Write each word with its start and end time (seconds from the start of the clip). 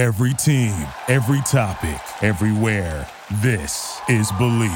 Every 0.00 0.32
team, 0.32 0.72
every 1.08 1.42
topic, 1.42 2.00
everywhere. 2.22 3.06
This 3.42 4.00
is 4.08 4.32
Bleav. 4.32 4.70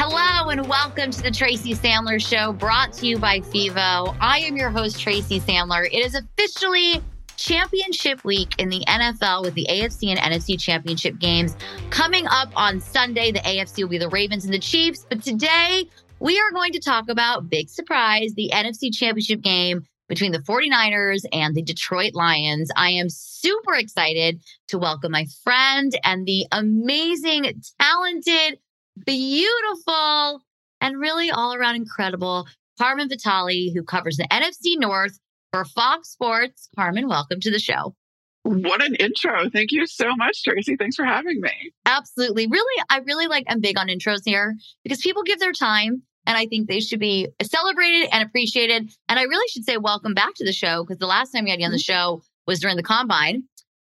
Hello 0.00 0.48
and 0.48 0.66
welcome 0.66 1.10
to 1.10 1.22
the 1.22 1.30
Tracy 1.30 1.74
Sandler 1.74 2.18
Show, 2.18 2.54
brought 2.54 2.94
to 2.94 3.06
you 3.06 3.18
by 3.18 3.40
FIVO. 3.40 4.16
I 4.18 4.38
am 4.46 4.56
your 4.56 4.70
host, 4.70 4.98
Tracy 4.98 5.40
Sandler. 5.40 5.84
It 5.84 6.06
is 6.06 6.14
officially 6.14 7.02
championship 7.36 8.24
week 8.24 8.54
in 8.58 8.70
the 8.70 8.82
NFL 8.88 9.42
with 9.42 9.52
the 9.52 9.66
AFC 9.68 10.16
and 10.16 10.18
NFC 10.18 10.58
championship 10.58 11.18
games 11.18 11.54
coming 11.90 12.26
up 12.28 12.48
on 12.56 12.80
Sunday. 12.80 13.30
The 13.30 13.40
AFC 13.40 13.82
will 13.82 13.90
be 13.90 13.98
the 13.98 14.08
Ravens 14.08 14.46
and 14.46 14.54
the 14.54 14.58
Chiefs, 14.58 15.04
but 15.06 15.22
today 15.22 15.86
we 16.20 16.38
are 16.38 16.52
going 16.52 16.72
to 16.72 16.80
talk 16.80 17.08
about 17.08 17.48
big 17.48 17.68
surprise, 17.68 18.32
the 18.34 18.50
NFC 18.52 18.92
championship 18.92 19.40
game 19.40 19.82
between 20.08 20.32
the 20.32 20.38
49ers 20.38 21.24
and 21.32 21.54
the 21.54 21.62
Detroit 21.62 22.14
Lions. 22.14 22.70
I 22.76 22.90
am 22.90 23.08
super 23.08 23.74
excited 23.74 24.42
to 24.68 24.78
welcome 24.78 25.12
my 25.12 25.26
friend 25.42 25.92
and 26.04 26.26
the 26.26 26.46
amazing, 26.52 27.60
talented, 27.80 28.58
beautiful, 29.04 30.42
and 30.80 31.00
really 31.00 31.30
all 31.30 31.54
around 31.54 31.76
incredible 31.76 32.46
Carmen 32.78 33.08
Vitali, 33.08 33.72
who 33.74 33.82
covers 33.82 34.16
the 34.16 34.28
NFC 34.30 34.78
North 34.78 35.18
for 35.52 35.64
Fox 35.64 36.10
Sports. 36.10 36.68
Carmen, 36.76 37.08
welcome 37.08 37.40
to 37.40 37.50
the 37.50 37.58
show. 37.58 37.94
What 38.42 38.84
an 38.84 38.94
intro. 38.96 39.48
Thank 39.48 39.72
you 39.72 39.86
so 39.86 40.14
much, 40.16 40.42
Tracy. 40.42 40.76
Thanks 40.76 40.96
for 40.96 41.04
having 41.04 41.40
me. 41.40 41.72
Absolutely. 41.86 42.46
Really, 42.46 42.84
I 42.90 42.98
really 42.98 43.26
like, 43.26 43.44
I'm 43.48 43.60
big 43.60 43.78
on 43.78 43.88
intros 43.88 44.20
here 44.22 44.54
because 44.82 45.00
people 45.00 45.22
give 45.22 45.40
their 45.40 45.52
time 45.52 46.02
and 46.26 46.36
I 46.36 46.46
think 46.46 46.68
they 46.68 46.80
should 46.80 47.00
be 47.00 47.28
celebrated 47.42 48.08
and 48.12 48.22
appreciated. 48.22 48.90
And 49.08 49.18
I 49.18 49.24
really 49.24 49.48
should 49.48 49.64
say 49.64 49.76
welcome 49.76 50.14
back 50.14 50.34
to 50.36 50.44
the 50.44 50.52
show 50.52 50.84
because 50.84 50.98
the 50.98 51.06
last 51.06 51.30
time 51.32 51.44
we 51.44 51.50
had 51.50 51.60
you 51.60 51.66
on 51.66 51.72
the 51.72 51.78
mm-hmm. 51.78 51.92
show 51.92 52.22
was 52.46 52.60
during 52.60 52.76
the 52.76 52.82
combine. 52.82 53.44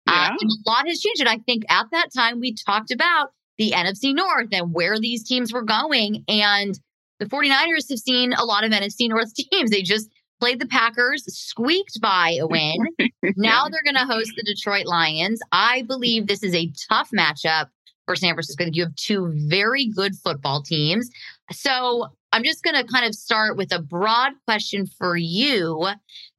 Uh, 0.07 0.13
yeah. 0.13 0.37
Uh, 0.43 0.47
a 0.47 0.71
lot 0.71 0.87
has 0.87 1.01
changed. 1.01 1.21
And 1.21 1.29
I 1.29 1.39
think 1.39 1.65
at 1.69 1.87
that 1.93 2.09
time 2.15 2.41
we 2.41 2.55
talked 2.55 2.91
about 2.91 3.31
the 3.59 3.73
NFC 3.73 4.15
North 4.15 4.49
and 4.53 4.75
where 4.75 4.99
these 4.99 5.25
teams 5.25 5.53
were 5.53 5.63
going. 5.63 6.25
And 6.29 6.79
the 7.21 7.27
49ers 7.27 7.89
have 7.91 7.99
seen 7.99 8.33
a 8.33 8.45
lot 8.45 8.65
of 8.65 8.73
NFC 8.73 9.09
North 9.09 9.33
teams. 9.53 9.71
They 9.71 9.83
just 9.83 10.11
played 10.41 10.61
the 10.61 10.67
Packers, 10.67 11.25
squeaked 11.27 12.01
by 12.01 12.37
a 12.41 12.47
win. 12.49 12.77
now 13.37 13.69
they're 13.69 13.85
going 13.85 13.95
to 13.95 14.13
host 14.13 14.33
the 14.37 14.43
Detroit 14.43 14.87
Lions. 14.87 15.41
I 15.53 15.83
believe 15.83 16.27
this 16.27 16.43
is 16.43 16.55
a 16.55 16.71
tough 16.89 17.11
matchup 17.17 17.69
for 18.07 18.17
San 18.17 18.35
Francisco. 18.35 18.67
You 18.71 18.85
have 18.85 18.95
two 18.97 19.33
very 19.49 19.87
good 19.87 20.15
football 20.17 20.63
teams. 20.63 21.09
So 21.53 22.09
I'm 22.35 22.43
just 22.43 22.65
going 22.65 22.75
to 22.75 22.83
kind 22.93 23.07
of 23.07 23.15
start 23.15 23.57
with 23.57 23.73
a 23.73 23.81
broad 23.81 24.33
question 24.45 24.87
for 24.87 25.17
you. 25.17 25.87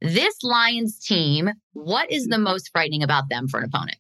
This 0.02 0.44
Lions 0.44 1.00
team, 1.00 1.50
what 1.72 2.12
is 2.12 2.28
the 2.28 2.38
most 2.38 2.70
frightening 2.74 3.02
about 3.02 3.30
them 3.30 3.48
for 3.48 3.62
an 3.62 3.70
opponent? 3.74 3.98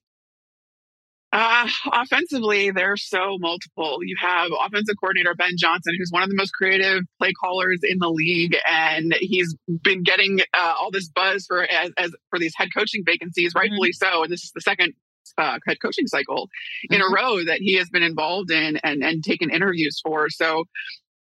Uh, 1.31 1.69
offensively, 1.93 2.69
they're 2.71 2.97
so 2.97 3.37
multiple. 3.39 3.99
You 4.03 4.17
have 4.19 4.51
offensive 4.65 4.95
coordinator 4.99 5.35
Ben 5.35 5.53
Johnson, 5.57 5.93
who's 5.97 6.09
one 6.11 6.21
of 6.21 6.27
the 6.27 6.35
most 6.35 6.51
creative 6.51 7.03
play 7.17 7.31
callers 7.31 7.79
in 7.81 7.99
the 7.99 8.09
league, 8.09 8.57
and 8.69 9.15
he's 9.21 9.55
been 9.81 10.03
getting 10.03 10.41
uh, 10.53 10.73
all 10.77 10.91
this 10.91 11.07
buzz 11.07 11.45
for 11.45 11.63
as, 11.63 11.91
as, 11.97 12.11
for 12.29 12.39
these 12.39 12.53
head 12.57 12.69
coaching 12.75 13.03
vacancies, 13.05 13.53
mm-hmm. 13.53 13.59
rightfully 13.59 13.93
so. 13.93 14.23
And 14.23 14.33
this 14.33 14.43
is 14.43 14.51
the 14.53 14.59
second 14.59 14.95
uh, 15.37 15.59
head 15.65 15.77
coaching 15.81 16.07
cycle 16.07 16.49
in 16.89 16.99
mm-hmm. 16.99 17.13
a 17.13 17.15
row 17.15 17.43
that 17.45 17.59
he 17.59 17.75
has 17.75 17.89
been 17.89 18.03
involved 18.03 18.51
in 18.51 18.77
and 18.83 19.01
and 19.01 19.23
taken 19.23 19.49
interviews 19.49 20.01
for. 20.03 20.29
So 20.29 20.65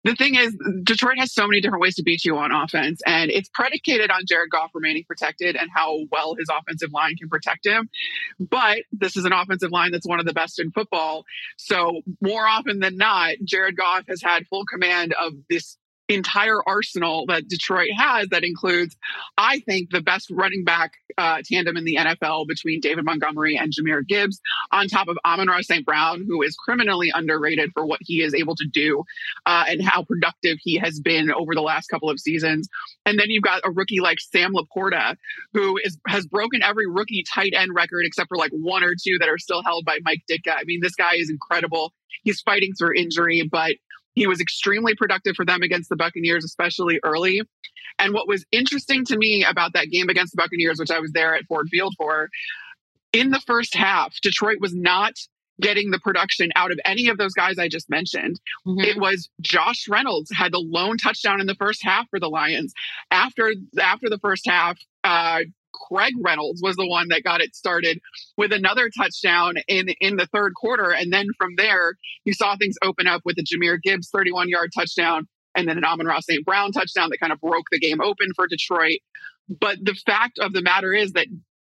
the 0.03 0.15
thing 0.15 0.35
is, 0.35 0.55
Detroit 0.83 1.17
has 1.19 1.31
so 1.33 1.47
many 1.47 1.61
different 1.61 1.81
ways 1.81 1.95
to 1.95 2.03
beat 2.03 2.25
you 2.25 2.37
on 2.37 2.51
offense, 2.51 3.01
and 3.05 3.29
it's 3.29 3.49
predicated 3.53 4.09
on 4.09 4.21
Jared 4.27 4.49
Goff 4.49 4.71
remaining 4.73 5.03
protected 5.07 5.55
and 5.55 5.69
how 5.73 5.99
well 6.11 6.35
his 6.35 6.47
offensive 6.49 6.91
line 6.91 7.15
can 7.15 7.29
protect 7.29 7.65
him. 7.65 7.89
But 8.39 8.79
this 8.91 9.15
is 9.15 9.25
an 9.25 9.33
offensive 9.33 9.71
line 9.71 9.91
that's 9.91 10.07
one 10.07 10.19
of 10.19 10.25
the 10.25 10.33
best 10.33 10.59
in 10.59 10.71
football. 10.71 11.25
So, 11.57 12.01
more 12.19 12.47
often 12.47 12.79
than 12.79 12.97
not, 12.97 13.35
Jared 13.43 13.77
Goff 13.77 14.05
has 14.07 14.21
had 14.21 14.47
full 14.47 14.65
command 14.65 15.13
of 15.19 15.33
this 15.49 15.77
entire 16.15 16.61
arsenal 16.67 17.25
that 17.27 17.47
Detroit 17.47 17.89
has 17.95 18.29
that 18.29 18.43
includes, 18.43 18.95
I 19.37 19.59
think, 19.59 19.89
the 19.91 20.01
best 20.01 20.29
running 20.31 20.63
back 20.63 20.93
uh, 21.17 21.41
tandem 21.45 21.77
in 21.77 21.83
the 21.83 21.97
NFL 21.97 22.47
between 22.47 22.79
David 22.79 23.05
Montgomery 23.05 23.57
and 23.57 23.71
Jahmyr 23.71 24.05
Gibbs, 24.07 24.39
on 24.71 24.87
top 24.87 25.07
of 25.07 25.17
Amon-Ra 25.25 25.61
St. 25.61 25.85
Brown, 25.85 26.25
who 26.27 26.41
is 26.41 26.55
criminally 26.55 27.11
underrated 27.13 27.71
for 27.73 27.85
what 27.85 27.99
he 28.01 28.21
is 28.21 28.33
able 28.33 28.55
to 28.55 28.65
do 28.71 29.03
uh, 29.45 29.65
and 29.67 29.81
how 29.83 30.03
productive 30.03 30.57
he 30.61 30.77
has 30.77 30.99
been 30.99 31.31
over 31.31 31.53
the 31.55 31.61
last 31.61 31.87
couple 31.87 32.09
of 32.09 32.19
seasons. 32.19 32.67
And 33.05 33.19
then 33.19 33.29
you've 33.29 33.43
got 33.43 33.61
a 33.65 33.71
rookie 33.71 33.99
like 33.99 34.19
Sam 34.19 34.53
LaPorta, 34.53 35.15
who 35.53 35.77
is 35.83 35.97
has 36.07 36.25
broken 36.25 36.61
every 36.63 36.87
rookie 36.87 37.23
tight 37.33 37.53
end 37.55 37.71
record 37.73 38.05
except 38.05 38.29
for 38.29 38.37
like 38.37 38.51
one 38.51 38.83
or 38.83 38.93
two 38.93 39.17
that 39.19 39.29
are 39.29 39.37
still 39.37 39.63
held 39.63 39.85
by 39.85 39.99
Mike 40.03 40.23
Ditka. 40.29 40.53
I 40.55 40.63
mean, 40.65 40.79
this 40.81 40.95
guy 40.95 41.15
is 41.15 41.29
incredible. 41.29 41.93
He's 42.23 42.41
fighting 42.41 42.73
through 42.73 42.95
injury, 42.97 43.47
but 43.49 43.75
he 44.13 44.27
was 44.27 44.39
extremely 44.39 44.95
productive 44.95 45.35
for 45.35 45.45
them 45.45 45.61
against 45.61 45.89
the 45.89 45.95
Buccaneers, 45.95 46.43
especially 46.43 46.99
early. 47.03 47.41
And 47.99 48.13
what 48.13 48.27
was 48.27 48.45
interesting 48.51 49.05
to 49.05 49.17
me 49.17 49.43
about 49.43 49.73
that 49.73 49.89
game 49.89 50.09
against 50.09 50.33
the 50.33 50.41
Buccaneers, 50.41 50.79
which 50.79 50.91
I 50.91 50.99
was 50.99 51.11
there 51.11 51.35
at 51.35 51.45
Ford 51.47 51.67
Field 51.69 51.93
for, 51.97 52.29
in 53.13 53.31
the 53.31 53.41
first 53.45 53.75
half, 53.75 54.15
Detroit 54.21 54.57
was 54.59 54.73
not 54.73 55.13
getting 55.59 55.91
the 55.91 55.99
production 55.99 56.49
out 56.55 56.71
of 56.71 56.79
any 56.85 57.07
of 57.07 57.17
those 57.17 57.33
guys 57.33 57.59
I 57.59 57.67
just 57.67 57.89
mentioned. 57.89 58.39
Mm-hmm. 58.65 58.81
It 58.81 58.97
was 58.97 59.29
Josh 59.41 59.87
Reynolds 59.87 60.31
had 60.35 60.51
the 60.51 60.59
lone 60.59 60.97
touchdown 60.97 61.39
in 61.39 61.47
the 61.47 61.55
first 61.55 61.83
half 61.83 62.09
for 62.09 62.19
the 62.19 62.29
Lions. 62.29 62.73
After 63.11 63.53
after 63.79 64.09
the 64.09 64.17
first 64.17 64.47
half, 64.47 64.77
uh, 65.03 65.41
Craig 65.87 66.13
Reynolds 66.19 66.61
was 66.61 66.75
the 66.75 66.87
one 66.87 67.09
that 67.09 67.23
got 67.23 67.41
it 67.41 67.55
started 67.55 67.99
with 68.37 68.51
another 68.51 68.89
touchdown 68.95 69.55
in 69.67 69.89
in 69.99 70.15
the 70.15 70.27
third 70.27 70.53
quarter, 70.55 70.91
and 70.91 71.11
then 71.11 71.27
from 71.37 71.55
there 71.57 71.95
you 72.25 72.33
saw 72.33 72.55
things 72.55 72.75
open 72.81 73.07
up 73.07 73.21
with 73.25 73.35
the 73.35 73.43
Jahmyr 73.43 73.81
Gibbs 73.81 74.09
31 74.09 74.49
yard 74.49 74.71
touchdown, 74.75 75.27
and 75.55 75.67
then 75.67 75.77
an 75.77 75.85
Amon-Ra 75.85 76.19
St. 76.19 76.45
Brown 76.45 76.71
touchdown 76.71 77.09
that 77.09 77.19
kind 77.19 77.33
of 77.33 77.39
broke 77.39 77.65
the 77.71 77.79
game 77.79 78.01
open 78.01 78.29
for 78.35 78.47
Detroit. 78.47 78.99
But 79.49 79.77
the 79.81 79.95
fact 80.05 80.39
of 80.39 80.53
the 80.53 80.61
matter 80.61 80.93
is 80.93 81.13
that 81.13 81.27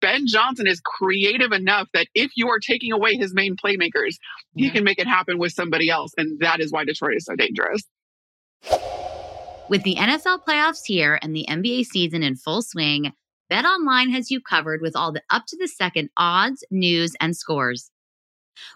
Ben 0.01 0.27
Johnson 0.27 0.67
is 0.67 0.79
creative 0.81 1.51
enough 1.51 1.87
that 1.93 2.07
if 2.13 2.31
you 2.35 2.49
are 2.49 2.59
taking 2.59 2.91
away 2.91 3.15
his 3.15 3.33
main 3.33 3.55
playmakers, 3.55 4.15
yeah. 4.53 4.65
he 4.65 4.69
can 4.69 4.83
make 4.83 4.99
it 4.99 5.07
happen 5.07 5.39
with 5.39 5.51
somebody 5.51 5.89
else, 5.89 6.11
and 6.17 6.39
that 6.39 6.59
is 6.59 6.71
why 6.71 6.85
Detroit 6.85 7.15
is 7.15 7.25
so 7.25 7.35
dangerous. 7.35 7.83
With 9.67 9.81
the 9.81 9.95
NFL 9.95 10.45
playoffs 10.47 10.81
here 10.85 11.17
and 11.21 11.35
the 11.35 11.45
NBA 11.49 11.85
season 11.85 12.21
in 12.21 12.35
full 12.35 12.61
swing. 12.61 13.13
BetOnline 13.51 14.11
has 14.11 14.31
you 14.31 14.41
covered 14.41 14.81
with 14.81 14.95
all 14.95 15.11
the 15.11 15.21
up 15.29 15.45
to 15.47 15.57
the 15.57 15.67
second 15.67 16.09
odds, 16.17 16.63
news, 16.71 17.15
and 17.19 17.37
scores. 17.37 17.91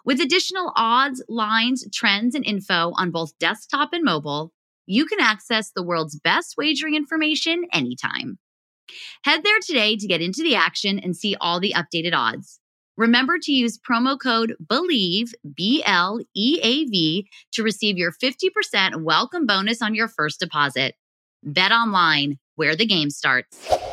With 0.05 0.21
additional 0.21 0.73
odds, 0.75 1.23
lines, 1.27 1.85
trends, 1.93 2.35
and 2.35 2.45
info 2.45 2.91
on 2.95 3.11
both 3.11 3.37
desktop 3.39 3.93
and 3.93 4.03
mobile, 4.03 4.51
you 4.85 5.05
can 5.05 5.19
access 5.19 5.71
the 5.71 5.83
world's 5.83 6.19
best 6.19 6.55
wagering 6.57 6.95
information 6.95 7.65
anytime. 7.73 8.37
Head 9.23 9.43
there 9.43 9.59
today 9.65 9.95
to 9.95 10.07
get 10.07 10.21
into 10.21 10.43
the 10.43 10.55
action 10.55 10.99
and 10.99 11.15
see 11.15 11.35
all 11.39 11.59
the 11.59 11.73
updated 11.75 12.13
odds. 12.13 12.59
Remember 12.97 13.37
to 13.41 13.51
use 13.51 13.79
promo 13.79 14.19
code 14.19 14.55
BLEAV, 14.63 15.31
B 15.55 15.81
L 15.85 16.19
E 16.35 16.59
A 16.61 16.85
V, 16.85 17.27
to 17.53 17.63
receive 17.63 17.97
your 17.97 18.11
50% 18.11 19.03
welcome 19.03 19.45
bonus 19.45 19.81
on 19.81 19.95
your 19.95 20.09
first 20.09 20.39
deposit. 20.39 20.95
BetOnline, 21.47 22.37
where 22.55 22.75
the 22.75 22.85
game 22.85 23.09
starts. 23.09 23.88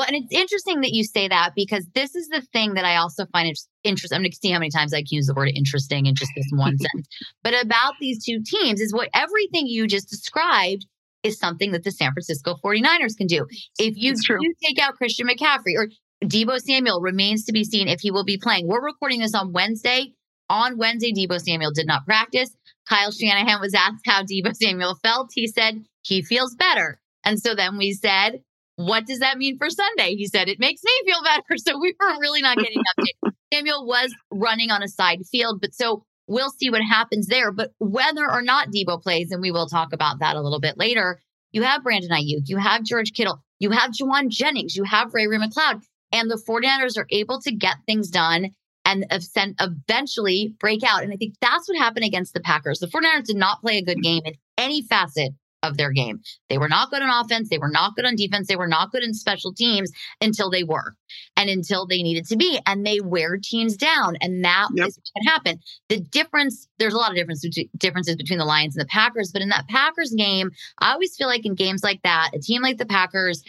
Well, 0.00 0.08
and 0.08 0.16
it's 0.16 0.32
interesting 0.32 0.80
that 0.80 0.94
you 0.94 1.04
say 1.04 1.28
that 1.28 1.52
because 1.54 1.86
this 1.94 2.14
is 2.14 2.26
the 2.28 2.40
thing 2.54 2.72
that 2.72 2.86
I 2.86 2.96
also 2.96 3.26
find 3.26 3.54
interesting. 3.84 4.16
I'm 4.16 4.22
going 4.22 4.30
to 4.30 4.36
see 4.38 4.50
how 4.50 4.58
many 4.58 4.70
times 4.70 4.94
I 4.94 5.00
can 5.00 5.08
use 5.10 5.26
the 5.26 5.34
word 5.34 5.52
interesting 5.54 6.06
in 6.06 6.14
just 6.14 6.30
this 6.34 6.46
one 6.52 6.78
sentence. 6.78 7.06
But 7.44 7.52
about 7.62 7.92
these 8.00 8.24
two 8.24 8.40
teams 8.42 8.80
is 8.80 8.94
what 8.94 9.10
everything 9.12 9.66
you 9.66 9.86
just 9.86 10.08
described 10.08 10.86
is 11.22 11.38
something 11.38 11.72
that 11.72 11.84
the 11.84 11.90
San 11.90 12.12
Francisco 12.14 12.54
49ers 12.64 13.14
can 13.14 13.26
do. 13.26 13.46
If 13.78 13.98
you 13.98 14.14
do 14.14 14.54
take 14.64 14.78
out 14.78 14.94
Christian 14.94 15.28
McCaffrey 15.28 15.74
or 15.76 15.88
Deebo 16.24 16.58
Samuel 16.60 17.02
remains 17.02 17.44
to 17.44 17.52
be 17.52 17.62
seen 17.62 17.86
if 17.86 18.00
he 18.00 18.10
will 18.10 18.24
be 18.24 18.38
playing. 18.38 18.68
We're 18.68 18.82
recording 18.82 19.20
this 19.20 19.34
on 19.34 19.52
Wednesday. 19.52 20.14
On 20.48 20.78
Wednesday, 20.78 21.12
Deebo 21.12 21.38
Samuel 21.38 21.72
did 21.72 21.86
not 21.86 22.06
practice. 22.06 22.56
Kyle 22.88 23.10
Shanahan 23.10 23.60
was 23.60 23.74
asked 23.74 24.06
how 24.06 24.22
Deebo 24.22 24.56
Samuel 24.56 24.96
felt. 25.02 25.28
He 25.34 25.46
said 25.46 25.84
he 26.00 26.22
feels 26.22 26.54
better. 26.54 27.02
And 27.22 27.38
so 27.38 27.54
then 27.54 27.76
we 27.76 27.92
said, 27.92 28.40
what 28.86 29.06
does 29.06 29.18
that 29.18 29.38
mean 29.38 29.58
for 29.58 29.68
Sunday? 29.70 30.14
He 30.16 30.26
said, 30.26 30.48
it 30.48 30.58
makes 30.58 30.82
me 30.82 30.92
feel 31.04 31.22
better. 31.22 31.42
So 31.58 31.78
we 31.78 31.94
were 32.00 32.20
really 32.20 32.42
not 32.42 32.56
getting 32.56 32.78
updated. 32.78 33.32
Samuel 33.52 33.86
was 33.86 34.14
running 34.30 34.70
on 34.70 34.82
a 34.82 34.88
side 34.88 35.20
field, 35.30 35.60
but 35.60 35.74
so 35.74 36.04
we'll 36.26 36.50
see 36.50 36.70
what 36.70 36.82
happens 36.82 37.26
there. 37.26 37.52
But 37.52 37.72
whether 37.78 38.30
or 38.30 38.42
not 38.42 38.68
Deebo 38.68 39.02
plays, 39.02 39.30
and 39.30 39.42
we 39.42 39.50
will 39.50 39.66
talk 39.66 39.92
about 39.92 40.20
that 40.20 40.36
a 40.36 40.40
little 40.40 40.60
bit 40.60 40.78
later, 40.78 41.20
you 41.52 41.62
have 41.62 41.82
Brandon 41.82 42.10
Aiyuk, 42.10 42.44
you 42.46 42.56
have 42.56 42.84
George 42.84 43.12
Kittle, 43.12 43.42
you 43.58 43.70
have 43.70 43.90
Jauan 43.90 44.28
Jennings, 44.28 44.76
you 44.76 44.84
have 44.84 45.12
Ray 45.12 45.26
Ray 45.26 45.38
McCloud, 45.38 45.82
and 46.12 46.30
the 46.30 46.40
49ers 46.48 46.96
are 46.96 47.06
able 47.10 47.40
to 47.40 47.52
get 47.52 47.76
things 47.86 48.08
done 48.08 48.50
and 48.84 49.04
eventually 49.10 50.54
break 50.58 50.82
out. 50.82 51.02
And 51.02 51.12
I 51.12 51.16
think 51.16 51.34
that's 51.40 51.68
what 51.68 51.78
happened 51.78 52.04
against 52.04 52.34
the 52.34 52.40
Packers. 52.40 52.78
The 52.78 52.86
49ers 52.86 53.24
did 53.24 53.36
not 53.36 53.60
play 53.60 53.78
a 53.78 53.84
good 53.84 54.02
game 54.02 54.22
in 54.24 54.34
any 54.56 54.82
facet 54.82 55.32
of 55.62 55.76
their 55.76 55.90
game. 55.90 56.20
They 56.48 56.58
were 56.58 56.68
not 56.68 56.90
good 56.90 57.02
on 57.02 57.24
offense. 57.24 57.48
They 57.48 57.58
were 57.58 57.70
not 57.70 57.94
good 57.96 58.04
on 58.04 58.16
defense. 58.16 58.48
They 58.48 58.56
were 58.56 58.68
not 58.68 58.92
good 58.92 59.02
in 59.02 59.14
special 59.14 59.52
teams 59.52 59.90
until 60.20 60.50
they 60.50 60.64
were 60.64 60.96
and 61.36 61.50
until 61.50 61.86
they 61.86 62.02
needed 62.02 62.26
to 62.28 62.36
be. 62.36 62.60
And 62.66 62.86
they 62.86 63.00
wear 63.00 63.36
teams 63.36 63.76
down. 63.76 64.16
And 64.20 64.44
that 64.44 64.68
yep. 64.74 64.88
is 64.88 64.98
what 65.12 65.30
happened. 65.30 65.60
The 65.88 66.00
difference, 66.00 66.68
there's 66.78 66.94
a 66.94 66.98
lot 66.98 67.10
of 67.10 67.16
difference, 67.16 67.44
differences 67.76 68.16
between 68.16 68.38
the 68.38 68.44
Lions 68.44 68.76
and 68.76 68.82
the 68.82 68.88
Packers. 68.88 69.30
But 69.32 69.42
in 69.42 69.48
that 69.50 69.68
Packers 69.68 70.12
game, 70.16 70.50
I 70.78 70.92
always 70.92 71.16
feel 71.16 71.28
like 71.28 71.44
in 71.44 71.54
games 71.54 71.82
like 71.82 72.02
that, 72.02 72.30
a 72.34 72.38
team 72.38 72.62
like 72.62 72.78
the 72.78 72.86
Packers, 72.86 73.42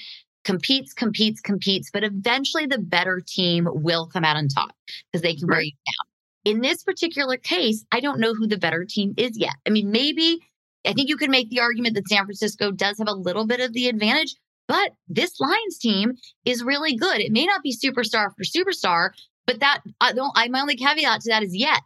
competes, 0.43 0.93
competes, 0.93 1.39
competes, 1.39 1.89
but 1.91 2.03
eventually 2.03 2.65
the 2.65 2.79
better 2.79 3.21
team 3.25 3.67
will 3.71 4.07
come 4.07 4.23
out 4.23 4.35
on 4.35 4.47
top 4.47 4.75
because 5.11 5.21
they 5.21 5.35
can 5.35 5.47
right. 5.47 5.55
wear 5.55 5.61
you 5.61 5.71
down. 5.71 6.55
In 6.55 6.61
this 6.61 6.83
particular 6.83 7.37
case, 7.37 7.85
I 7.91 7.99
don't 7.99 8.19
know 8.19 8.33
who 8.33 8.47
the 8.47 8.57
better 8.57 8.83
team 8.83 9.13
is 9.17 9.37
yet. 9.37 9.53
I 9.67 9.69
mean, 9.69 9.91
maybe 9.91 10.39
I 10.85 10.93
think 10.93 11.09
you 11.09 11.17
could 11.17 11.29
make 11.29 11.49
the 11.49 11.59
argument 11.59 11.95
that 11.95 12.07
San 12.07 12.25
Francisco 12.25 12.71
does 12.71 12.97
have 12.97 13.07
a 13.07 13.13
little 13.13 13.45
bit 13.45 13.59
of 13.59 13.73
the 13.73 13.87
advantage, 13.87 14.35
but 14.67 14.93
this 15.07 15.39
Lions 15.39 15.77
team 15.77 16.13
is 16.45 16.63
really 16.63 16.95
good. 16.95 17.19
It 17.19 17.31
may 17.31 17.45
not 17.45 17.61
be 17.61 17.75
superstar 17.75 18.29
for 18.35 18.43
superstar, 18.43 19.11
but 19.45 19.59
that 19.59 19.81
I 19.99 20.13
don't. 20.13 20.31
I 20.35 20.47
my 20.47 20.61
only 20.61 20.75
caveat 20.75 21.21
to 21.21 21.29
that 21.31 21.43
is 21.43 21.55
yet. 21.55 21.83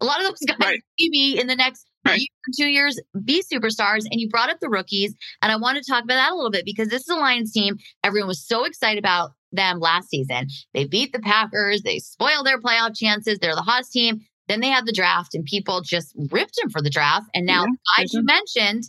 A 0.00 0.04
lot 0.04 0.20
of 0.20 0.26
those 0.26 0.38
guys 0.46 0.58
right. 0.60 0.82
maybe 0.98 1.38
in 1.38 1.46
the 1.46 1.56
next 1.56 1.86
right. 2.04 2.18
year, 2.18 2.28
two 2.56 2.66
years 2.66 3.00
be 3.24 3.42
superstars. 3.42 4.04
And 4.10 4.20
you 4.20 4.28
brought 4.28 4.50
up 4.50 4.60
the 4.60 4.68
rookies, 4.68 5.14
and 5.42 5.52
I 5.52 5.56
want 5.56 5.78
to 5.78 5.90
talk 5.90 6.04
about 6.04 6.14
that 6.14 6.32
a 6.32 6.34
little 6.34 6.50
bit 6.50 6.64
because 6.64 6.88
this 6.88 7.02
is 7.02 7.08
a 7.08 7.16
Lions 7.16 7.52
team. 7.52 7.76
Everyone 8.02 8.28
was 8.28 8.46
so 8.46 8.64
excited 8.64 8.98
about 8.98 9.30
them 9.52 9.78
last 9.78 10.08
season. 10.08 10.48
They 10.72 10.84
beat 10.84 11.12
the 11.12 11.20
Packers. 11.20 11.82
They 11.82 11.98
spoiled 11.98 12.46
their 12.46 12.60
playoff 12.60 12.96
chances. 12.96 13.38
They're 13.38 13.54
the 13.54 13.62
hottest 13.62 13.92
team. 13.92 14.20
Then 14.48 14.60
they 14.60 14.68
had 14.68 14.86
the 14.86 14.92
draft 14.92 15.34
and 15.34 15.44
people 15.44 15.80
just 15.80 16.14
ripped 16.30 16.58
him 16.62 16.70
for 16.70 16.82
the 16.82 16.90
draft. 16.90 17.26
And 17.34 17.46
now 17.46 17.62
yeah, 17.62 18.02
guys 18.02 18.12
you 18.12 18.20
mm-hmm. 18.20 18.26
mentioned 18.26 18.84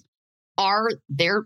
are 0.58 0.90
their 1.10 1.46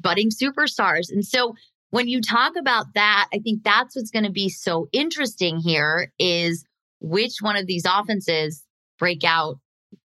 budding 0.00 0.30
superstars. 0.30 1.10
And 1.10 1.24
so 1.24 1.54
when 1.90 2.08
you 2.08 2.20
talk 2.20 2.54
about 2.56 2.86
that, 2.94 3.28
I 3.32 3.38
think 3.38 3.62
that's 3.64 3.96
what's 3.96 4.10
going 4.10 4.24
to 4.24 4.32
be 4.32 4.48
so 4.48 4.88
interesting 4.92 5.58
here 5.58 6.12
is 6.18 6.64
which 7.00 7.36
one 7.40 7.56
of 7.56 7.66
these 7.66 7.84
offenses 7.86 8.64
break 8.98 9.24
out. 9.24 9.58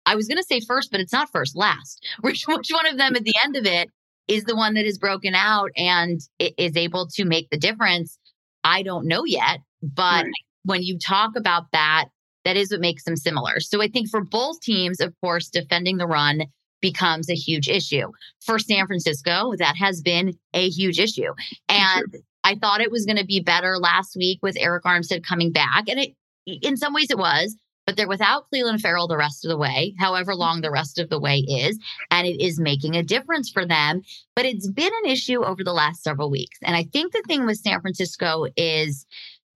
I 0.06 0.14
was 0.16 0.28
going 0.28 0.38
to 0.38 0.44
say 0.44 0.60
first, 0.60 0.90
but 0.90 1.00
it's 1.00 1.12
not 1.12 1.32
first, 1.32 1.56
last. 1.56 2.06
Which, 2.20 2.44
which 2.46 2.68
one 2.70 2.86
of 2.86 2.98
them 2.98 3.16
at 3.16 3.24
the 3.24 3.32
end 3.42 3.56
of 3.56 3.64
it 3.64 3.88
is 4.28 4.44
the 4.44 4.54
one 4.54 4.74
that 4.74 4.84
is 4.84 4.98
broken 4.98 5.34
out 5.34 5.70
and 5.76 6.20
is 6.38 6.76
able 6.76 7.08
to 7.14 7.24
make 7.24 7.48
the 7.48 7.56
difference? 7.56 8.18
I 8.62 8.82
don't 8.82 9.06
know 9.06 9.24
yet. 9.24 9.60
But 9.82 10.24
right. 10.24 10.32
when 10.64 10.82
you 10.82 10.98
talk 10.98 11.32
about 11.36 11.64
that, 11.72 12.06
that 12.44 12.56
is 12.56 12.70
what 12.70 12.80
makes 12.80 13.04
them 13.04 13.16
similar. 13.16 13.60
So 13.60 13.82
I 13.82 13.88
think 13.88 14.08
for 14.08 14.22
both 14.22 14.60
teams, 14.60 15.00
of 15.00 15.14
course, 15.20 15.48
defending 15.48 15.96
the 15.96 16.06
run 16.06 16.42
becomes 16.80 17.30
a 17.30 17.34
huge 17.34 17.68
issue. 17.68 18.08
For 18.44 18.58
San 18.58 18.86
Francisco, 18.86 19.54
that 19.58 19.74
has 19.78 20.02
been 20.02 20.34
a 20.52 20.68
huge 20.68 20.98
issue. 20.98 21.32
And 21.68 22.14
I 22.44 22.56
thought 22.56 22.82
it 22.82 22.90
was 22.90 23.06
going 23.06 23.16
to 23.16 23.24
be 23.24 23.40
better 23.40 23.78
last 23.78 24.16
week 24.16 24.40
with 24.42 24.56
Arik 24.56 24.82
Armstead 24.82 25.24
coming 25.24 25.50
back. 25.50 25.88
And 25.88 25.98
it, 25.98 26.14
in 26.46 26.76
some 26.76 26.92
ways 26.92 27.10
it 27.10 27.16
was, 27.16 27.56
but 27.86 27.96
they're 27.96 28.08
without 28.08 28.46
Clelin 28.52 28.80
Ferrell 28.80 29.08
the 29.08 29.16
rest 29.16 29.44
of 29.44 29.50
the 29.50 29.56
way, 29.56 29.94
however 29.98 30.32
mm-hmm. 30.32 30.40
long 30.40 30.60
the 30.60 30.70
rest 30.70 30.98
of 30.98 31.08
the 31.10 31.20
way 31.20 31.38
is. 31.38 31.78
And 32.10 32.26
it 32.26 32.42
is 32.42 32.60
making 32.60 32.96
a 32.96 33.02
difference 33.02 33.50
for 33.50 33.66
them. 33.66 34.02
But 34.36 34.44
it's 34.44 34.68
been 34.68 34.92
an 35.04 35.10
issue 35.10 35.42
over 35.42 35.64
the 35.64 35.72
last 35.72 36.02
several 36.02 36.30
weeks. 36.30 36.58
And 36.62 36.76
I 36.76 36.84
think 36.84 37.12
the 37.12 37.22
thing 37.26 37.46
with 37.46 37.58
San 37.58 37.80
Francisco 37.80 38.46
is 38.56 39.06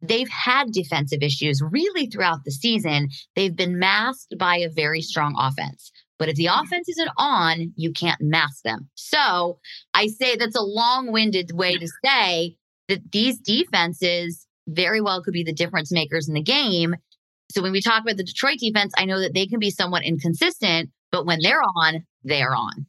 they've 0.00 0.28
had 0.28 0.72
defensive 0.72 1.22
issues 1.22 1.62
really 1.62 2.06
throughout 2.06 2.44
the 2.44 2.50
season. 2.50 3.08
They've 3.34 3.54
been 3.54 3.78
masked 3.78 4.34
by 4.38 4.58
a 4.58 4.70
very 4.70 5.02
strong 5.02 5.34
offense. 5.38 5.90
But 6.18 6.28
if 6.28 6.36
the 6.36 6.46
offense 6.46 6.88
isn't 6.88 7.10
on, 7.16 7.72
you 7.76 7.92
can't 7.92 8.20
mask 8.20 8.62
them. 8.64 8.88
So 8.94 9.60
I 9.94 10.08
say 10.08 10.36
that's 10.36 10.56
a 10.56 10.62
long 10.62 11.12
winded 11.12 11.52
way 11.52 11.76
to 11.78 11.88
say 12.04 12.56
that 12.88 13.12
these 13.12 13.38
defenses 13.38 14.46
very 14.66 15.00
well 15.00 15.22
could 15.22 15.32
be 15.32 15.44
the 15.44 15.52
difference 15.52 15.92
makers 15.92 16.28
in 16.28 16.34
the 16.34 16.42
game. 16.42 16.96
So 17.50 17.62
when 17.62 17.72
we 17.72 17.80
talk 17.80 18.02
about 18.02 18.16
the 18.16 18.24
Detroit 18.24 18.58
defense, 18.58 18.92
I 18.98 19.04
know 19.04 19.20
that 19.20 19.32
they 19.32 19.46
can 19.46 19.58
be 19.58 19.70
somewhat 19.70 20.04
inconsistent, 20.04 20.90
but 21.10 21.24
when 21.24 21.38
they're 21.42 21.62
on, 21.62 22.04
they're 22.24 22.54
on. 22.54 22.86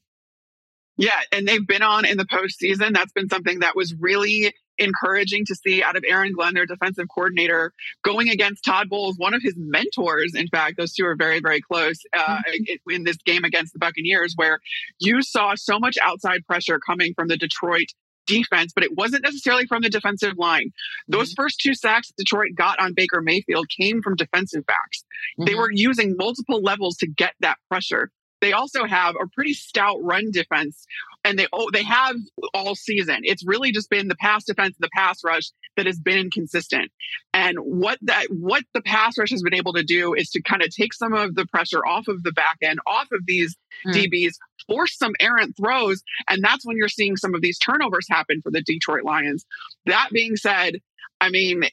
Yeah, 0.97 1.19
and 1.31 1.47
they've 1.47 1.65
been 1.65 1.81
on 1.81 2.03
in 2.03 2.17
the 2.17 2.25
postseason. 2.25 2.93
That's 2.93 3.13
been 3.13 3.29
something 3.29 3.59
that 3.59 3.75
was 3.75 3.95
really 3.97 4.53
encouraging 4.79 5.45
to 5.45 5.55
see 5.55 5.83
out 5.83 5.95
of 5.95 6.03
Aaron 6.07 6.33
Glenn, 6.33 6.53
their 6.53 6.65
defensive 6.65 7.07
coordinator, 7.13 7.73
going 8.03 8.29
against 8.29 8.63
Todd 8.63 8.89
Bowles, 8.89 9.17
one 9.17 9.33
of 9.33 9.41
his 9.43 9.55
mentors. 9.57 10.33
In 10.35 10.47
fact, 10.47 10.77
those 10.77 10.93
two 10.93 11.05
are 11.05 11.15
very, 11.15 11.39
very 11.39 11.61
close 11.61 11.97
uh, 12.13 12.37
mm-hmm. 12.47 12.91
in 12.91 13.03
this 13.03 13.17
game 13.17 13.43
against 13.43 13.73
the 13.73 13.79
Buccaneers, 13.79 14.33
where 14.35 14.59
you 14.99 15.21
saw 15.21 15.53
so 15.55 15.79
much 15.79 15.97
outside 16.01 16.45
pressure 16.45 16.79
coming 16.79 17.13
from 17.15 17.27
the 17.27 17.37
Detroit 17.37 17.87
defense, 18.29 18.71
but 18.73 18.83
it 18.83 18.95
wasn't 18.95 19.23
necessarily 19.23 19.65
from 19.65 19.81
the 19.81 19.89
defensive 19.89 20.37
line. 20.37 20.71
Those 21.07 21.31
mm-hmm. 21.31 21.41
first 21.41 21.59
two 21.59 21.73
sacks 21.73 22.11
Detroit 22.17 22.51
got 22.55 22.79
on 22.79 22.93
Baker 22.93 23.21
Mayfield 23.21 23.67
came 23.69 24.01
from 24.01 24.15
defensive 24.15 24.65
backs. 24.65 25.03
Mm-hmm. 25.39 25.45
They 25.45 25.55
were 25.55 25.71
using 25.71 26.15
multiple 26.17 26.61
levels 26.61 26.95
to 26.97 27.07
get 27.07 27.33
that 27.41 27.57
pressure. 27.67 28.11
They 28.41 28.53
also 28.53 28.85
have 28.85 29.15
a 29.15 29.27
pretty 29.27 29.53
stout 29.53 29.97
run 30.01 30.31
defense 30.31 30.85
and 31.23 31.37
they 31.37 31.47
oh, 31.51 31.69
they 31.71 31.83
have 31.83 32.15
all 32.53 32.75
season. 32.75 33.19
It's 33.23 33.45
really 33.45 33.71
just 33.71 33.89
been 33.89 34.07
the 34.07 34.15
pass 34.15 34.45
defense 34.45 34.75
and 34.79 34.83
the 34.83 34.89
pass 34.95 35.23
rush 35.23 35.51
that 35.75 35.85
has 35.85 35.99
been 35.99 36.17
inconsistent. 36.17 36.91
And 37.33 37.57
what 37.59 37.99
that 38.03 38.27
what 38.29 38.63
the 38.73 38.81
pass 38.81 39.17
rush 39.17 39.31
has 39.31 39.43
been 39.43 39.53
able 39.53 39.73
to 39.73 39.83
do 39.83 40.13
is 40.13 40.29
to 40.31 40.41
kind 40.41 40.61
of 40.61 40.69
take 40.73 40.93
some 40.93 41.13
of 41.13 41.35
the 41.35 41.45
pressure 41.45 41.85
off 41.85 42.07
of 42.07 42.23
the 42.23 42.31
back 42.31 42.57
end, 42.61 42.79
off 42.87 43.07
of 43.11 43.21
these 43.25 43.55
mm. 43.85 43.93
DBs, 43.93 44.33
force 44.67 44.97
some 44.97 45.13
errant 45.19 45.55
throws, 45.57 46.01
and 46.27 46.43
that's 46.43 46.65
when 46.65 46.77
you're 46.77 46.87
seeing 46.87 47.17
some 47.17 47.35
of 47.35 47.41
these 47.41 47.59
turnovers 47.59 48.07
happen 48.09 48.41
for 48.41 48.51
the 48.51 48.61
Detroit 48.61 49.03
Lions. 49.03 49.45
That 49.85 50.09
being 50.11 50.35
said, 50.35 50.75
I 51.19 51.29
mean, 51.29 51.63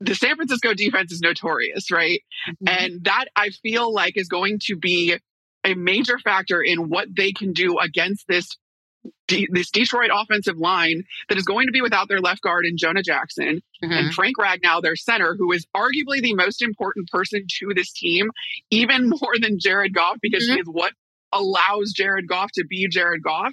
the 0.00 0.14
San 0.14 0.36
Francisco 0.36 0.74
defense 0.74 1.12
is 1.12 1.20
notorious, 1.20 1.90
right? 1.90 2.20
Mm-hmm. 2.48 2.68
And 2.68 3.04
that 3.04 3.26
I 3.34 3.50
feel 3.50 3.92
like 3.92 4.16
is 4.16 4.28
going 4.28 4.60
to 4.66 4.76
be 4.76 5.16
a 5.66 5.74
major 5.74 6.18
factor 6.18 6.62
in 6.62 6.88
what 6.88 7.08
they 7.14 7.32
can 7.32 7.52
do 7.52 7.78
against 7.78 8.26
this 8.28 8.56
this 9.28 9.70
Detroit 9.70 10.10
offensive 10.12 10.56
line 10.56 11.04
that 11.28 11.38
is 11.38 11.44
going 11.44 11.66
to 11.66 11.72
be 11.72 11.80
without 11.80 12.08
their 12.08 12.20
left 12.20 12.42
guard 12.42 12.64
and 12.64 12.78
Jonah 12.78 13.02
Jackson 13.02 13.62
mm-hmm. 13.82 13.92
and 13.92 14.14
Frank 14.14 14.36
Ragnow, 14.36 14.82
their 14.82 14.96
center, 14.96 15.36
who 15.38 15.52
is 15.52 15.66
arguably 15.76 16.20
the 16.20 16.34
most 16.34 16.62
important 16.62 17.08
person 17.08 17.46
to 17.60 17.74
this 17.74 17.92
team, 17.92 18.30
even 18.70 19.08
more 19.20 19.34
than 19.40 19.58
Jared 19.60 19.94
Goff, 19.94 20.16
because 20.20 20.44
mm-hmm. 20.44 20.54
he 20.54 20.60
is 20.60 20.66
what 20.66 20.92
allows 21.32 21.92
Jared 21.94 22.28
Goff 22.28 22.50
to 22.54 22.64
be 22.64 22.88
Jared 22.88 23.22
Goff. 23.22 23.52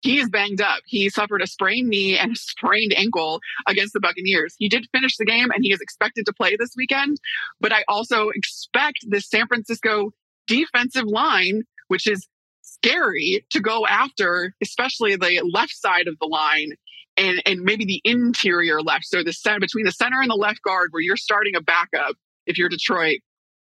He 0.00 0.18
is 0.18 0.28
banged 0.28 0.60
up. 0.60 0.80
He 0.84 1.08
suffered 1.08 1.40
a 1.40 1.46
sprained 1.46 1.88
knee 1.88 2.18
and 2.18 2.32
a 2.32 2.38
sprained 2.38 2.92
ankle 2.94 3.40
against 3.66 3.94
the 3.94 4.00
Buccaneers. 4.00 4.54
He 4.58 4.68
did 4.68 4.86
finish 4.92 5.16
the 5.16 5.24
game 5.24 5.50
and 5.50 5.64
he 5.64 5.72
is 5.72 5.80
expected 5.80 6.26
to 6.26 6.32
play 6.34 6.56
this 6.58 6.74
weekend. 6.76 7.16
But 7.58 7.72
I 7.72 7.84
also 7.88 8.28
expect 8.28 8.98
the 9.08 9.22
San 9.22 9.46
Francisco 9.46 10.12
defensive 10.46 11.06
line, 11.06 11.62
which 11.88 12.06
is 12.06 12.26
scary 12.62 13.46
to 13.50 13.60
go 13.60 13.86
after, 13.86 14.54
especially 14.62 15.16
the 15.16 15.42
left 15.52 15.74
side 15.74 16.06
of 16.06 16.16
the 16.20 16.26
line 16.26 16.72
and, 17.16 17.42
and 17.46 17.60
maybe 17.60 17.84
the 17.84 18.00
interior 18.04 18.80
left. 18.82 19.04
So 19.04 19.22
the 19.22 19.32
center 19.32 19.60
between 19.60 19.84
the 19.84 19.92
center 19.92 20.20
and 20.20 20.30
the 20.30 20.34
left 20.34 20.62
guard, 20.62 20.88
where 20.90 21.02
you're 21.02 21.16
starting 21.16 21.54
a 21.54 21.60
backup 21.60 22.16
if 22.46 22.58
you're 22.58 22.68
Detroit. 22.68 23.18